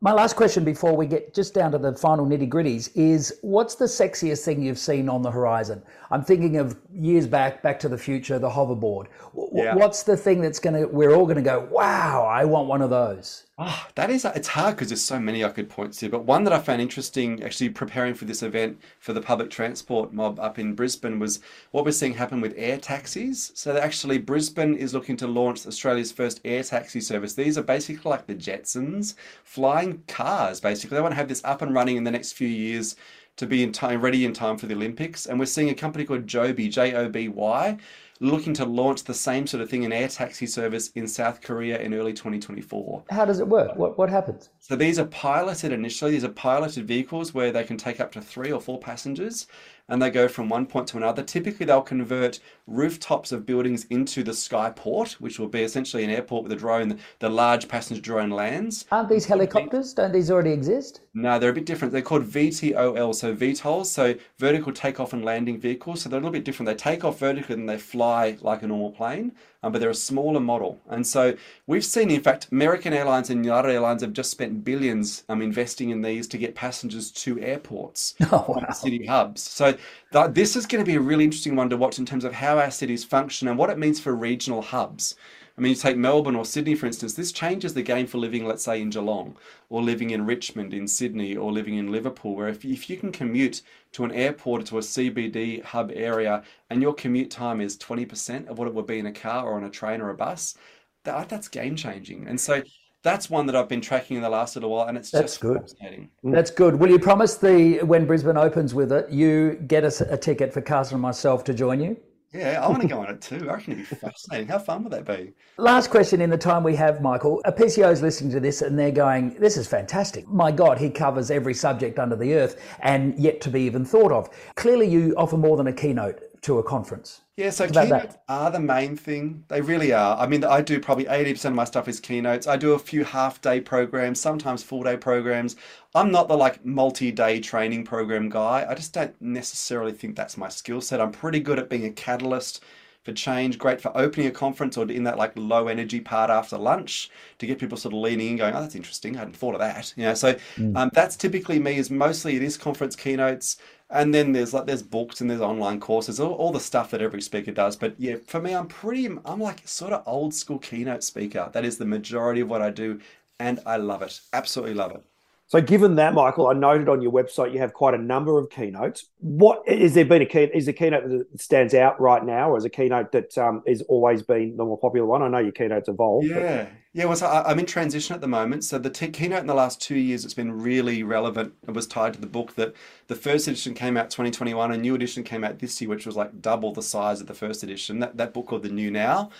My 0.00 0.12
last 0.12 0.36
question 0.36 0.62
before 0.62 0.96
we 0.96 1.06
get 1.06 1.34
just 1.34 1.54
down 1.54 1.72
to 1.72 1.78
the 1.78 1.92
final 1.92 2.24
nitty 2.24 2.48
gritties 2.48 2.88
is 2.94 3.36
what's 3.42 3.74
the 3.74 3.86
sexiest 3.86 4.44
thing 4.44 4.62
you've 4.62 4.78
seen 4.78 5.08
on 5.08 5.22
the 5.22 5.30
horizon? 5.30 5.82
I'm 6.12 6.22
thinking 6.22 6.58
of 6.58 6.78
years 6.94 7.26
back, 7.26 7.62
Back 7.62 7.80
to 7.80 7.88
the 7.88 7.98
Future, 7.98 8.38
the 8.38 8.48
hoverboard. 8.48 9.06
Yeah. 9.52 9.74
What's 9.74 10.04
the 10.04 10.16
thing 10.16 10.40
that's 10.40 10.60
going 10.60 10.80
to, 10.80 10.86
we're 10.86 11.16
all 11.16 11.24
going 11.24 11.34
to 11.34 11.42
go, 11.42 11.66
wow, 11.68 12.24
I 12.30 12.44
want 12.44 12.68
one 12.68 12.80
of 12.80 12.90
those? 12.90 13.46
Oh, 13.60 13.88
that 13.96 14.08
is, 14.08 14.24
it's 14.24 14.46
hard 14.46 14.76
because 14.76 14.90
there's 14.90 15.02
so 15.02 15.18
many 15.18 15.44
I 15.44 15.48
could 15.48 15.68
point 15.68 15.92
to. 15.94 16.08
But 16.08 16.24
one 16.24 16.44
that 16.44 16.52
I 16.52 16.60
found 16.60 16.80
interesting, 16.80 17.42
actually 17.42 17.70
preparing 17.70 18.14
for 18.14 18.24
this 18.24 18.44
event 18.44 18.80
for 19.00 19.12
the 19.12 19.20
public 19.20 19.50
transport 19.50 20.12
mob 20.12 20.38
up 20.38 20.60
in 20.60 20.76
Brisbane, 20.76 21.18
was 21.18 21.40
what 21.72 21.84
we're 21.84 21.90
seeing 21.90 22.14
happen 22.14 22.40
with 22.40 22.54
air 22.56 22.78
taxis. 22.78 23.50
So 23.56 23.76
actually, 23.76 24.18
Brisbane 24.18 24.76
is 24.76 24.94
looking 24.94 25.16
to 25.16 25.26
launch 25.26 25.66
Australia's 25.66 26.12
first 26.12 26.40
air 26.44 26.62
taxi 26.62 27.00
service. 27.00 27.34
These 27.34 27.58
are 27.58 27.62
basically 27.62 28.08
like 28.08 28.28
the 28.28 28.36
Jetsons, 28.36 29.16
flying 29.42 30.04
cars. 30.06 30.60
Basically, 30.60 30.94
they 30.94 31.02
want 31.02 31.10
to 31.12 31.16
have 31.16 31.28
this 31.28 31.42
up 31.44 31.60
and 31.60 31.74
running 31.74 31.96
in 31.96 32.04
the 32.04 32.12
next 32.12 32.34
few 32.34 32.46
years 32.46 32.94
to 33.38 33.46
be 33.46 33.64
in 33.64 33.72
time, 33.72 34.00
ready 34.00 34.24
in 34.24 34.32
time 34.32 34.56
for 34.56 34.66
the 34.66 34.74
Olympics. 34.74 35.26
And 35.26 35.38
we're 35.38 35.46
seeing 35.46 35.70
a 35.70 35.74
company 35.74 36.04
called 36.04 36.28
Joby, 36.28 36.68
J 36.68 36.94
O 36.94 37.08
B 37.08 37.26
Y 37.26 37.76
looking 38.20 38.52
to 38.54 38.64
launch 38.64 39.04
the 39.04 39.14
same 39.14 39.46
sort 39.46 39.62
of 39.62 39.70
thing 39.70 39.84
in 39.84 39.92
air 39.92 40.08
taxi 40.08 40.46
service 40.46 40.88
in 40.90 41.06
South 41.06 41.40
Korea 41.40 41.78
in 41.78 41.94
early 41.94 42.12
2024. 42.12 43.04
How 43.10 43.24
does 43.24 43.40
it 43.40 43.48
work? 43.48 43.76
What, 43.76 43.96
what 43.98 44.10
happens? 44.10 44.50
So 44.58 44.76
these 44.76 44.98
are 44.98 45.06
piloted 45.06 45.72
initially. 45.72 46.12
These 46.12 46.24
are 46.24 46.30
piloted 46.30 46.86
vehicles 46.86 47.32
where 47.32 47.52
they 47.52 47.64
can 47.64 47.76
take 47.76 48.00
up 48.00 48.12
to 48.12 48.20
three 48.20 48.50
or 48.50 48.60
four 48.60 48.78
passengers 48.78 49.46
and 49.88 50.00
they 50.02 50.10
go 50.10 50.28
from 50.28 50.48
one 50.48 50.66
point 50.66 50.86
to 50.88 50.96
another. 50.96 51.22
Typically, 51.22 51.66
they'll 51.66 51.80
convert 51.80 52.40
rooftops 52.66 53.32
of 53.32 53.46
buildings 53.46 53.84
into 53.90 54.22
the 54.22 54.32
skyport, 54.32 55.12
which 55.14 55.38
will 55.38 55.48
be 55.48 55.62
essentially 55.62 56.04
an 56.04 56.10
airport 56.10 56.42
with 56.42 56.52
a 56.52 56.56
drone, 56.56 56.98
the 57.18 57.28
large 57.28 57.68
passenger 57.68 58.02
drone 58.02 58.30
lands. 58.30 58.84
Aren't 58.92 59.08
these 59.08 59.26
helicopters? 59.26 59.94
Don't 59.94 60.12
these 60.12 60.30
already 60.30 60.52
exist? 60.52 61.00
No, 61.14 61.38
they're 61.38 61.50
a 61.50 61.54
bit 61.54 61.66
different. 61.66 61.92
They're 61.92 62.02
called 62.02 62.24
VTOL, 62.24 63.14
so 63.14 63.34
VTOLs, 63.34 63.86
so 63.86 64.14
vertical 64.38 64.72
takeoff 64.72 65.12
and 65.12 65.24
landing 65.24 65.58
vehicles. 65.58 66.02
So 66.02 66.08
they're 66.08 66.18
a 66.18 66.22
little 66.22 66.32
bit 66.32 66.44
different. 66.44 66.68
They 66.68 66.74
take 66.74 67.04
off 67.04 67.18
vertically 67.18 67.54
and 67.54 67.68
they 67.68 67.78
fly 67.78 68.36
like 68.40 68.62
a 68.62 68.66
normal 68.66 68.90
plane. 68.90 69.32
Um, 69.62 69.72
but 69.72 69.80
they're 69.80 69.90
a 69.90 69.94
smaller 69.94 70.40
model. 70.40 70.80
And 70.88 71.06
so 71.06 71.36
we've 71.66 71.84
seen, 71.84 72.10
in 72.10 72.20
fact, 72.20 72.48
American 72.52 72.92
Airlines 72.92 73.30
and 73.30 73.44
United 73.44 73.70
Airlines 73.70 74.02
have 74.02 74.12
just 74.12 74.30
spent 74.30 74.64
billions 74.64 75.24
um, 75.28 75.42
investing 75.42 75.90
in 75.90 76.02
these 76.02 76.28
to 76.28 76.38
get 76.38 76.54
passengers 76.54 77.10
to 77.12 77.40
airports, 77.40 78.14
oh, 78.32 78.44
wow. 78.48 78.70
city 78.72 79.06
hubs. 79.06 79.42
So 79.42 79.76
th- 80.12 80.30
this 80.30 80.54
is 80.54 80.66
going 80.66 80.84
to 80.84 80.88
be 80.88 80.96
a 80.96 81.00
really 81.00 81.24
interesting 81.24 81.56
one 81.56 81.70
to 81.70 81.76
watch 81.76 81.98
in 81.98 82.06
terms 82.06 82.24
of 82.24 82.32
how 82.32 82.58
our 82.58 82.70
cities 82.70 83.04
function 83.04 83.48
and 83.48 83.58
what 83.58 83.70
it 83.70 83.78
means 83.78 83.98
for 83.98 84.14
regional 84.14 84.62
hubs. 84.62 85.16
I 85.58 85.60
mean, 85.60 85.70
you 85.70 85.76
take 85.76 85.96
Melbourne 85.96 86.36
or 86.36 86.44
Sydney, 86.44 86.76
for 86.76 86.86
instance, 86.86 87.14
this 87.14 87.32
changes 87.32 87.74
the 87.74 87.82
game 87.82 88.06
for 88.06 88.18
living, 88.18 88.46
let's 88.46 88.62
say, 88.62 88.80
in 88.80 88.90
Geelong, 88.90 89.36
or 89.68 89.82
living 89.82 90.10
in 90.10 90.24
Richmond, 90.24 90.72
in 90.72 90.86
Sydney, 90.86 91.36
or 91.36 91.50
living 91.50 91.74
in 91.74 91.90
Liverpool, 91.90 92.36
where 92.36 92.46
if, 92.46 92.64
if 92.64 92.88
you 92.88 92.96
can 92.96 93.10
commute 93.10 93.62
to 93.92 94.04
an 94.04 94.12
airport 94.12 94.62
or 94.62 94.66
to 94.66 94.78
a 94.78 94.82
CBD 94.82 95.64
hub 95.64 95.90
area 95.92 96.44
and 96.70 96.80
your 96.80 96.94
commute 96.94 97.32
time 97.32 97.60
is 97.60 97.76
20% 97.76 98.46
of 98.46 98.56
what 98.56 98.68
it 98.68 98.74
would 98.74 98.86
be 98.86 99.00
in 99.00 99.06
a 99.06 99.12
car 99.12 99.46
or 99.46 99.56
on 99.56 99.64
a 99.64 99.70
train 99.70 100.00
or 100.00 100.10
a 100.10 100.14
bus, 100.14 100.54
that, 101.02 101.28
that's 101.28 101.48
game 101.48 101.74
changing. 101.74 102.28
And 102.28 102.40
so 102.40 102.62
that's 103.02 103.28
one 103.28 103.46
that 103.46 103.56
I've 103.56 103.68
been 103.68 103.80
tracking 103.80 104.16
in 104.16 104.22
the 104.22 104.30
last 104.30 104.54
little 104.54 104.70
while, 104.70 104.86
and 104.86 104.96
it's 104.96 105.10
that's 105.10 105.32
just 105.32 105.40
good. 105.40 105.60
fascinating. 105.60 106.08
Mm. 106.24 106.32
That's 106.34 106.52
good. 106.52 106.76
Will 106.76 106.90
you 106.90 107.00
promise 107.00 107.34
the 107.34 107.80
when 107.80 108.06
Brisbane 108.06 108.36
opens 108.36 108.74
with 108.74 108.92
it, 108.92 109.10
you 109.10 109.54
get 109.66 109.82
us 109.82 110.00
a 110.00 110.16
ticket 110.16 110.52
for 110.52 110.60
Carson 110.60 110.94
and 110.94 111.02
myself 111.02 111.42
to 111.44 111.54
join 111.54 111.80
you? 111.80 111.96
Yeah, 112.32 112.60
I 112.62 112.68
want 112.68 112.82
to 112.82 112.88
go 112.88 113.00
on 113.00 113.10
it 113.10 113.20
too. 113.20 113.48
I 113.48 113.54
reckon 113.54 113.72
it'd 113.74 113.88
be 113.88 113.96
fascinating. 113.96 114.48
How 114.48 114.58
fun 114.58 114.84
would 114.84 114.92
that 114.92 115.06
be? 115.06 115.32
Last 115.56 115.90
question 115.90 116.20
in 116.20 116.30
the 116.30 116.38
time 116.38 116.62
we 116.62 116.76
have, 116.76 117.00
Michael. 117.00 117.40
A 117.44 117.52
PCO 117.52 117.90
is 117.90 118.02
listening 118.02 118.30
to 118.32 118.40
this 118.40 118.62
and 118.62 118.78
they're 118.78 118.90
going, 118.90 119.34
This 119.40 119.56
is 119.56 119.66
fantastic. 119.66 120.28
My 120.28 120.52
God, 120.52 120.78
he 120.78 120.90
covers 120.90 121.30
every 121.30 121.54
subject 121.54 121.98
under 121.98 122.16
the 122.16 122.34
earth 122.34 122.60
and 122.80 123.18
yet 123.18 123.40
to 123.42 123.50
be 123.50 123.62
even 123.62 123.84
thought 123.84 124.12
of. 124.12 124.28
Clearly, 124.56 124.88
you 124.88 125.14
offer 125.16 125.36
more 125.36 125.56
than 125.56 125.68
a 125.68 125.72
keynote 125.72 126.20
to 126.42 126.58
a 126.58 126.62
conference. 126.62 127.22
Yeah, 127.36 127.50
so 127.50 127.66
keynotes 127.66 128.14
that. 128.14 128.22
are 128.28 128.50
the 128.50 128.60
main 128.60 128.96
thing. 128.96 129.44
They 129.48 129.60
really 129.60 129.92
are. 129.92 130.18
I 130.18 130.26
mean, 130.26 130.42
I 130.44 130.60
do 130.60 130.80
probably 130.80 131.04
80% 131.04 131.44
of 131.46 131.54
my 131.54 131.64
stuff 131.64 131.86
is 131.86 132.00
keynotes. 132.00 132.46
I 132.46 132.56
do 132.56 132.72
a 132.72 132.78
few 132.78 133.04
half 133.04 133.40
day 133.40 133.60
programs, 133.60 134.20
sometimes 134.20 134.62
full 134.62 134.82
day 134.82 134.96
programs. 134.96 135.56
I'm 135.94 136.10
not 136.10 136.28
the 136.28 136.36
like 136.36 136.64
multi 136.64 137.12
day 137.12 137.40
training 137.40 137.84
program 137.84 138.28
guy. 138.28 138.66
I 138.68 138.74
just 138.74 138.92
don't 138.92 139.14
necessarily 139.20 139.92
think 139.92 140.16
that's 140.16 140.36
my 140.36 140.48
skill 140.48 140.80
set. 140.80 141.00
I'm 141.00 141.12
pretty 141.12 141.40
good 141.40 141.58
at 141.58 141.70
being 141.70 141.84
a 141.84 141.90
catalyst 141.90 142.62
for 143.08 143.14
change, 143.14 143.56
great 143.58 143.80
for 143.80 143.96
opening 143.96 144.26
a 144.26 144.30
conference 144.30 144.76
or 144.76 144.90
in 144.90 145.04
that 145.04 145.16
like 145.16 145.32
low 145.36 145.68
energy 145.68 145.98
part 146.00 146.30
after 146.30 146.58
lunch 146.58 147.10
to 147.38 147.46
get 147.46 147.58
people 147.58 147.78
sort 147.78 147.94
of 147.94 148.00
leaning 148.00 148.32
in, 148.32 148.36
going, 148.36 148.54
"Oh, 148.54 148.60
that's 148.60 148.74
interesting. 148.74 149.16
I 149.16 149.20
hadn't 149.20 149.36
thought 149.36 149.54
of 149.54 149.60
that." 149.60 149.94
You 149.96 150.04
know, 150.04 150.14
so 150.14 150.36
um, 150.74 150.90
that's 150.92 151.16
typically 151.16 151.58
me. 151.58 151.78
Is 151.78 151.90
mostly 151.90 152.36
it 152.36 152.42
is 152.42 152.58
conference 152.58 152.96
keynotes, 152.96 153.56
and 153.90 154.14
then 154.14 154.32
there's 154.32 154.52
like 154.54 154.66
there's 154.66 154.82
books 154.82 155.20
and 155.20 155.30
there's 155.30 155.40
online 155.40 155.80
courses, 155.80 156.20
all, 156.20 156.32
all 156.34 156.52
the 156.52 156.60
stuff 156.60 156.90
that 156.90 157.02
every 157.02 157.22
speaker 157.22 157.52
does. 157.52 157.76
But 157.76 157.94
yeah, 157.98 158.16
for 158.26 158.40
me, 158.40 158.54
I'm 158.54 158.66
pretty, 158.68 159.06
I'm 159.24 159.40
like 159.40 159.66
sort 159.66 159.92
of 159.92 160.02
old 160.06 160.34
school 160.34 160.58
keynote 160.58 161.04
speaker. 161.04 161.50
That 161.52 161.64
is 161.64 161.78
the 161.78 161.86
majority 161.86 162.40
of 162.42 162.48
what 162.50 162.62
I 162.62 162.70
do, 162.70 163.00
and 163.40 163.60
I 163.66 163.76
love 163.78 164.02
it. 164.02 164.20
Absolutely 164.32 164.74
love 164.74 164.92
it. 164.92 165.02
So, 165.50 165.62
given 165.62 165.94
that, 165.94 166.12
Michael, 166.12 166.46
I 166.48 166.52
noted 166.52 166.90
on 166.90 167.00
your 167.00 167.10
website 167.10 167.54
you 167.54 167.58
have 167.58 167.72
quite 167.72 167.94
a 167.94 167.98
number 167.98 168.38
of 168.38 168.50
keynotes. 168.50 169.06
What 169.18 169.62
is 169.66 169.94
there 169.94 170.04
been 170.04 170.20
a 170.20 170.26
key? 170.26 170.50
Is 170.52 170.68
a 170.68 170.74
keynote 170.74 171.08
that 171.08 171.40
stands 171.40 171.72
out 171.72 171.98
right 171.98 172.22
now, 172.22 172.50
or 172.50 172.58
is 172.58 172.66
a 172.66 172.70
keynote 172.70 173.12
that 173.12 173.36
um, 173.38 173.62
has 173.66 173.80
always 173.88 174.22
been 174.22 174.58
the 174.58 174.64
more 174.66 174.78
popular 174.78 175.06
one? 175.06 175.22
I 175.22 175.28
know 175.28 175.38
your 175.38 175.52
keynotes 175.52 175.88
evolve. 175.88 176.24
but- 176.28 176.42
Yeah, 176.42 176.66
yeah. 176.92 177.04
Well, 177.06 177.16
so 177.16 177.26
I, 177.26 177.50
I'm 177.50 177.58
in 177.58 177.64
transition 177.64 178.14
at 178.14 178.20
the 178.20 178.28
moment. 178.28 178.62
So 178.64 178.78
the 178.78 178.90
t 178.90 179.08
keynote 179.08 179.40
in 179.40 179.46
the 179.46 179.54
last 179.54 179.80
two 179.80 179.96
years, 179.96 180.26
it's 180.26 180.34
been 180.34 180.52
really 180.52 181.02
relevant. 181.02 181.54
It 181.66 181.72
was 181.72 181.86
tied 181.86 182.12
to 182.12 182.20
the 182.20 182.26
book 182.26 182.54
that 182.56 182.74
the 183.06 183.14
first 183.16 183.48
edition 183.48 183.72
came 183.72 183.96
out 183.96 184.10
2021, 184.10 184.70
a 184.70 184.76
new 184.76 184.94
edition 184.94 185.24
came 185.24 185.44
out 185.44 185.60
this 185.60 185.80
year, 185.80 185.88
which 185.88 186.04
was 186.04 186.14
like 186.14 186.42
double 186.42 186.74
the 186.74 186.82
size 186.82 187.22
of 187.22 187.26
the 187.26 187.32
first 187.32 187.62
edition. 187.62 188.00
That 188.00 188.18
that 188.18 188.34
book 188.34 188.48
called 188.48 188.64
The 188.64 188.68
New 188.68 188.90
Now, 188.90 189.30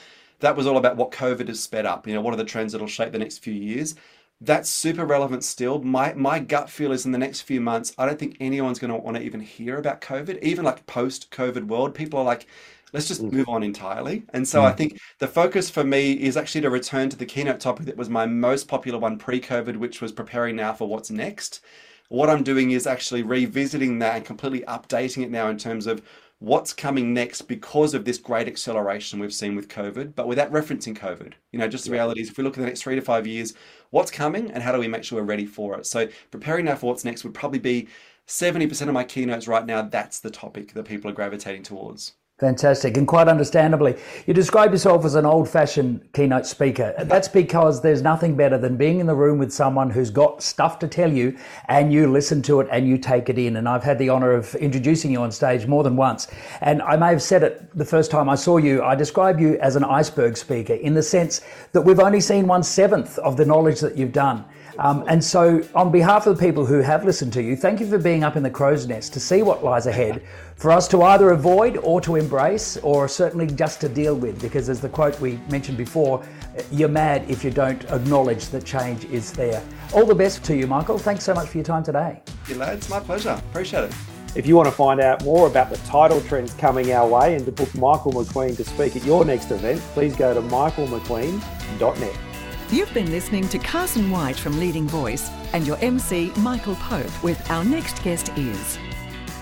that 0.40 0.57
was 0.57 0.66
all 0.66 0.79
about 0.79 0.97
what 0.97 1.11
COVID 1.11 1.49
has 1.49 1.61
sped 1.61 1.85
up. 1.85 2.07
You 2.07 2.14
know, 2.14 2.23
what 2.23 2.33
are 2.33 2.38
the 2.38 2.44
trends 2.44 2.73
that'll 2.73 2.87
shape 2.87 3.12
the 3.12 3.18
next 3.18 3.38
few 3.38 3.53
years. 3.53 3.94
That's 4.40 4.68
super 4.70 5.05
relevant 5.05 5.42
still. 5.42 5.83
My 5.83 6.14
my 6.14 6.38
gut 6.38 6.70
feel 6.70 6.92
is 6.92 7.05
in 7.05 7.12
the 7.12 7.18
next 7.18 7.40
few 7.42 7.61
months, 7.61 7.92
I 7.98 8.07
don't 8.07 8.18
think 8.18 8.37
anyone's 8.38 8.79
going 8.79 8.92
to 8.92 8.96
want 8.96 9.16
to 9.16 9.22
even 9.22 9.40
hear 9.40 9.79
about 9.79 10.01
COVID, 10.01 10.40
even 10.42 10.64
like 10.64 10.87
post 10.87 11.31
COVID 11.33 11.66
world. 11.66 11.94
People 11.94 12.20
are 12.20 12.24
like, 12.24 12.46
let's 12.92 13.09
just 13.09 13.22
mm. 13.22 13.33
move 13.33 13.48
on 13.48 13.62
entirely. 13.62 14.22
And 14.33 14.46
so 14.46 14.64
I 14.64 14.72
mm. 14.72 14.77
think 14.77 15.01
the 15.18 15.27
focus 15.27 15.68
for 15.68 15.83
me 15.83 16.12
is 16.12 16.37
actually 16.37 16.61
to 16.62 16.70
return 16.70 17.09
to 17.11 17.16
the 17.16 17.27
keynote 17.27 17.61
topic 17.61 17.87
that 17.87 17.96
was 17.96 18.09
my 18.09 18.27
most 18.27 18.68
popular 18.68 18.98
one 18.98 19.18
pre-COVID, 19.18 19.77
which 19.77 20.01
was 20.01 20.12
preparing 20.12 20.55
now 20.57 20.72
for 20.72 20.88
what's 20.88 21.11
next. 21.11 21.61
What 22.09 22.31
I'm 22.31 22.42
doing 22.42 22.70
is 22.70 22.87
actually 22.87 23.22
revisiting 23.22 23.98
that 23.98 24.16
and 24.16 24.24
completely 24.24 24.62
updating 24.62 25.24
it 25.24 25.31
now 25.31 25.48
in 25.48 25.59
terms 25.59 25.87
of 25.87 26.01
what's 26.40 26.72
coming 26.72 27.12
next 27.12 27.42
because 27.42 27.94
of 27.94 28.05
this 28.05 28.18
great 28.18 28.46
acceleration 28.46 29.18
we've 29.18 29.35
seen 29.35 29.57
with 29.57 29.68
COVID, 29.68 30.14
but 30.14 30.29
without 30.29 30.53
referencing 30.53 30.96
COVID. 30.96 31.33
You 31.53 31.59
know, 31.59 31.68
just 31.68 31.85
the 31.85 31.90
reality 31.90 32.20
is 32.20 32.31
if 32.31 32.38
we 32.38 32.44
look 32.44 32.57
at 32.57 32.61
the 32.61 32.66
next 32.66 32.83
three 32.83 32.94
to 32.94 33.01
five 33.01 33.27
years, 33.27 33.55
what's 33.90 34.11
coming 34.11 34.51
and 34.53 34.62
how 34.62 34.72
do 34.72 34.79
we 34.79 34.88
make 34.88 35.03
sure 35.03 35.20
we're 35.20 35.27
ready 35.27 35.46
for 35.46 35.77
it? 35.79 35.87
So 35.87 36.09
preparing 36.31 36.66
now 36.66 36.77
for 36.77 36.87
what's 36.87 37.05
next 37.05 37.24
would 37.24 37.35
probably 37.35 37.59
be 37.59 37.88
70% 38.29 38.83
of 38.88 38.94
my 38.94 39.05
keynotes 39.05 39.48
right 39.48 39.66
now. 39.66 39.83
That's 39.83 40.20
the 40.20 40.31
topic 40.31 40.74
that 40.74 40.85
people 40.85 41.11
are 41.11 41.14
gravitating 41.14 41.64
towards. 41.64 42.12
Fantastic, 42.38 42.96
and 42.96 43.09
quite 43.09 43.27
understandably, 43.27 43.96
you 44.29 44.33
describe 44.33 44.70
yourself 44.70 45.05
as 45.05 45.16
an 45.16 45.27
old 45.27 45.48
fashioned 45.48 46.12
keynote 46.12 46.46
speaker. 46.46 46.94
That's 46.96 47.27
because 47.27 47.83
there's 47.83 48.01
nothing 48.01 48.37
better 48.37 48.57
than 48.57 48.77
being 48.77 49.01
in 49.01 49.09
the 49.09 49.14
room 49.16 49.38
with 49.38 49.53
someone 49.53 49.90
who's 49.90 50.11
got 50.11 50.40
stuff 50.40 50.79
to 50.79 50.87
tell 50.87 51.12
you 51.12 51.37
and 51.66 51.92
you 51.92 52.07
listen 52.07 52.40
to 52.42 52.61
it 52.61 52.68
and 52.70 52.87
you 52.87 52.96
take 52.96 53.29
it 53.29 53.40
in. 53.40 53.57
And 53.57 53.68
I've 53.68 53.83
had 53.83 53.98
the 53.98 54.11
honor 54.11 54.31
of 54.31 54.55
introducing 54.55 55.11
you 55.11 55.20
on 55.20 55.33
stage 55.33 55.66
more 55.66 55.83
than 55.83 55.96
once. 55.96 56.29
And 56.61 56.81
I 56.83 56.96
may 56.96 57.09
have 57.09 57.22
said 57.22 57.42
it 57.42 57.77
the 57.77 57.85
first 57.85 58.09
time 58.09 58.29
I 58.29 58.37
saw 58.37 58.59
you, 58.59 58.85
I 58.85 58.94
describe 58.94 59.40
you 59.40 59.59
as 59.59 59.74
an 59.74 59.83
iceberg 59.83 60.37
speaker 60.37 60.74
in 60.74 60.94
the 60.94 61.03
sense 61.03 61.40
that 61.72 61.83
we've 61.83 61.98
only 61.98 62.20
seen 62.20 62.46
one 62.46 62.62
seventh 62.62 63.18
of 63.18 63.37
the 63.37 63.44
knowledge 63.44 63.81
that 63.81 63.98
you've 63.98 64.12
done. 64.12 64.44
Um, 64.79 65.05
and 65.09 65.23
so, 65.23 65.61
on 65.75 65.91
behalf 65.91 66.29
of 66.29 66.38
the 66.38 66.47
people 66.47 66.64
who 66.64 66.79
have 66.79 67.05
listened 67.05 67.33
to 67.33 67.43
you, 67.43 67.57
thank 67.57 67.81
you 67.81 67.88
for 67.88 67.99
being 67.99 68.23
up 68.23 68.37
in 68.37 68.45
the 68.45 68.51
crow's 68.51 68.87
nest 68.87 69.12
to 69.14 69.21
see 69.21 69.43
what 69.43 69.64
lies 69.64 69.87
ahead 69.87 70.23
for 70.55 70.71
us 70.71 70.87
to 70.88 71.03
either 71.03 71.31
avoid 71.31 71.79
or 71.79 72.01
to 72.01 72.14
embrace, 72.14 72.77
or 72.79 73.09
certainly 73.09 73.49
just 73.49 73.81
to 73.81 73.88
deal 73.88 74.14
with. 74.14 74.41
Because, 74.41 74.69
as 74.69 74.81
the 74.81 74.88
quote 74.88 75.21
we 75.21 75.41
mentioned 75.51 75.79
before, 75.79 76.25
you're 76.71 76.88
mad 76.88 77.29
if 77.29 77.43
you 77.43 77.51
don't 77.51 77.85
acknowledge 77.87 78.47
that 78.47 78.64
change 78.64 79.05
is 79.07 79.33
there. 79.33 79.61
All 79.93 80.07
the 80.07 80.14
best 80.14 80.45
to 80.45 80.57
you, 80.57 80.69
Michael. 80.69 80.99
Thanks 80.99 81.25
so 81.25 81.35
much 81.35 81.49
for 81.49 81.59
your 81.59 81.64
time 81.64 81.83
today. 81.83 82.23
Yeah, 82.49 82.57
lads, 82.57 82.88
my 82.88 83.01
pleasure. 83.01 83.41
Appreciate 83.51 83.85
it. 83.85 83.95
If 84.37 84.47
you 84.47 84.55
want 84.55 84.69
to 84.69 84.73
find 84.73 85.01
out 85.01 85.25
more 85.25 85.49
about 85.49 85.71
the 85.71 85.79
tidal 85.79 86.21
trends 86.21 86.55
coming 86.55 86.93
our 86.93 87.09
way 87.09 87.35
and 87.35 87.45
to 87.47 87.51
book 87.51 87.75
Michael 87.75 88.12
McQueen 88.12 88.57
to 88.57 88.64
speak 88.64 88.95
at 88.95 89.05
your 89.05 89.25
next 89.25 89.51
event, 89.51 89.81
please 89.95 90.14
go 90.14 90.35
to 90.35 90.43
michaelmcqueen.net. 90.43 92.28
You've 92.70 92.92
been 92.92 93.11
listening 93.11 93.48
to 93.48 93.59
Carson 93.59 94.11
White 94.11 94.37
from 94.37 94.61
Leading 94.61 94.87
Voice 94.87 95.31
and 95.54 95.66
your 95.66 95.78
MC 95.78 96.31
Michael 96.37 96.74
Pope 96.74 97.24
with 97.24 97.50
Our 97.50 97.64
Next 97.64 98.04
Guest 98.04 98.31
Is. 98.37 98.78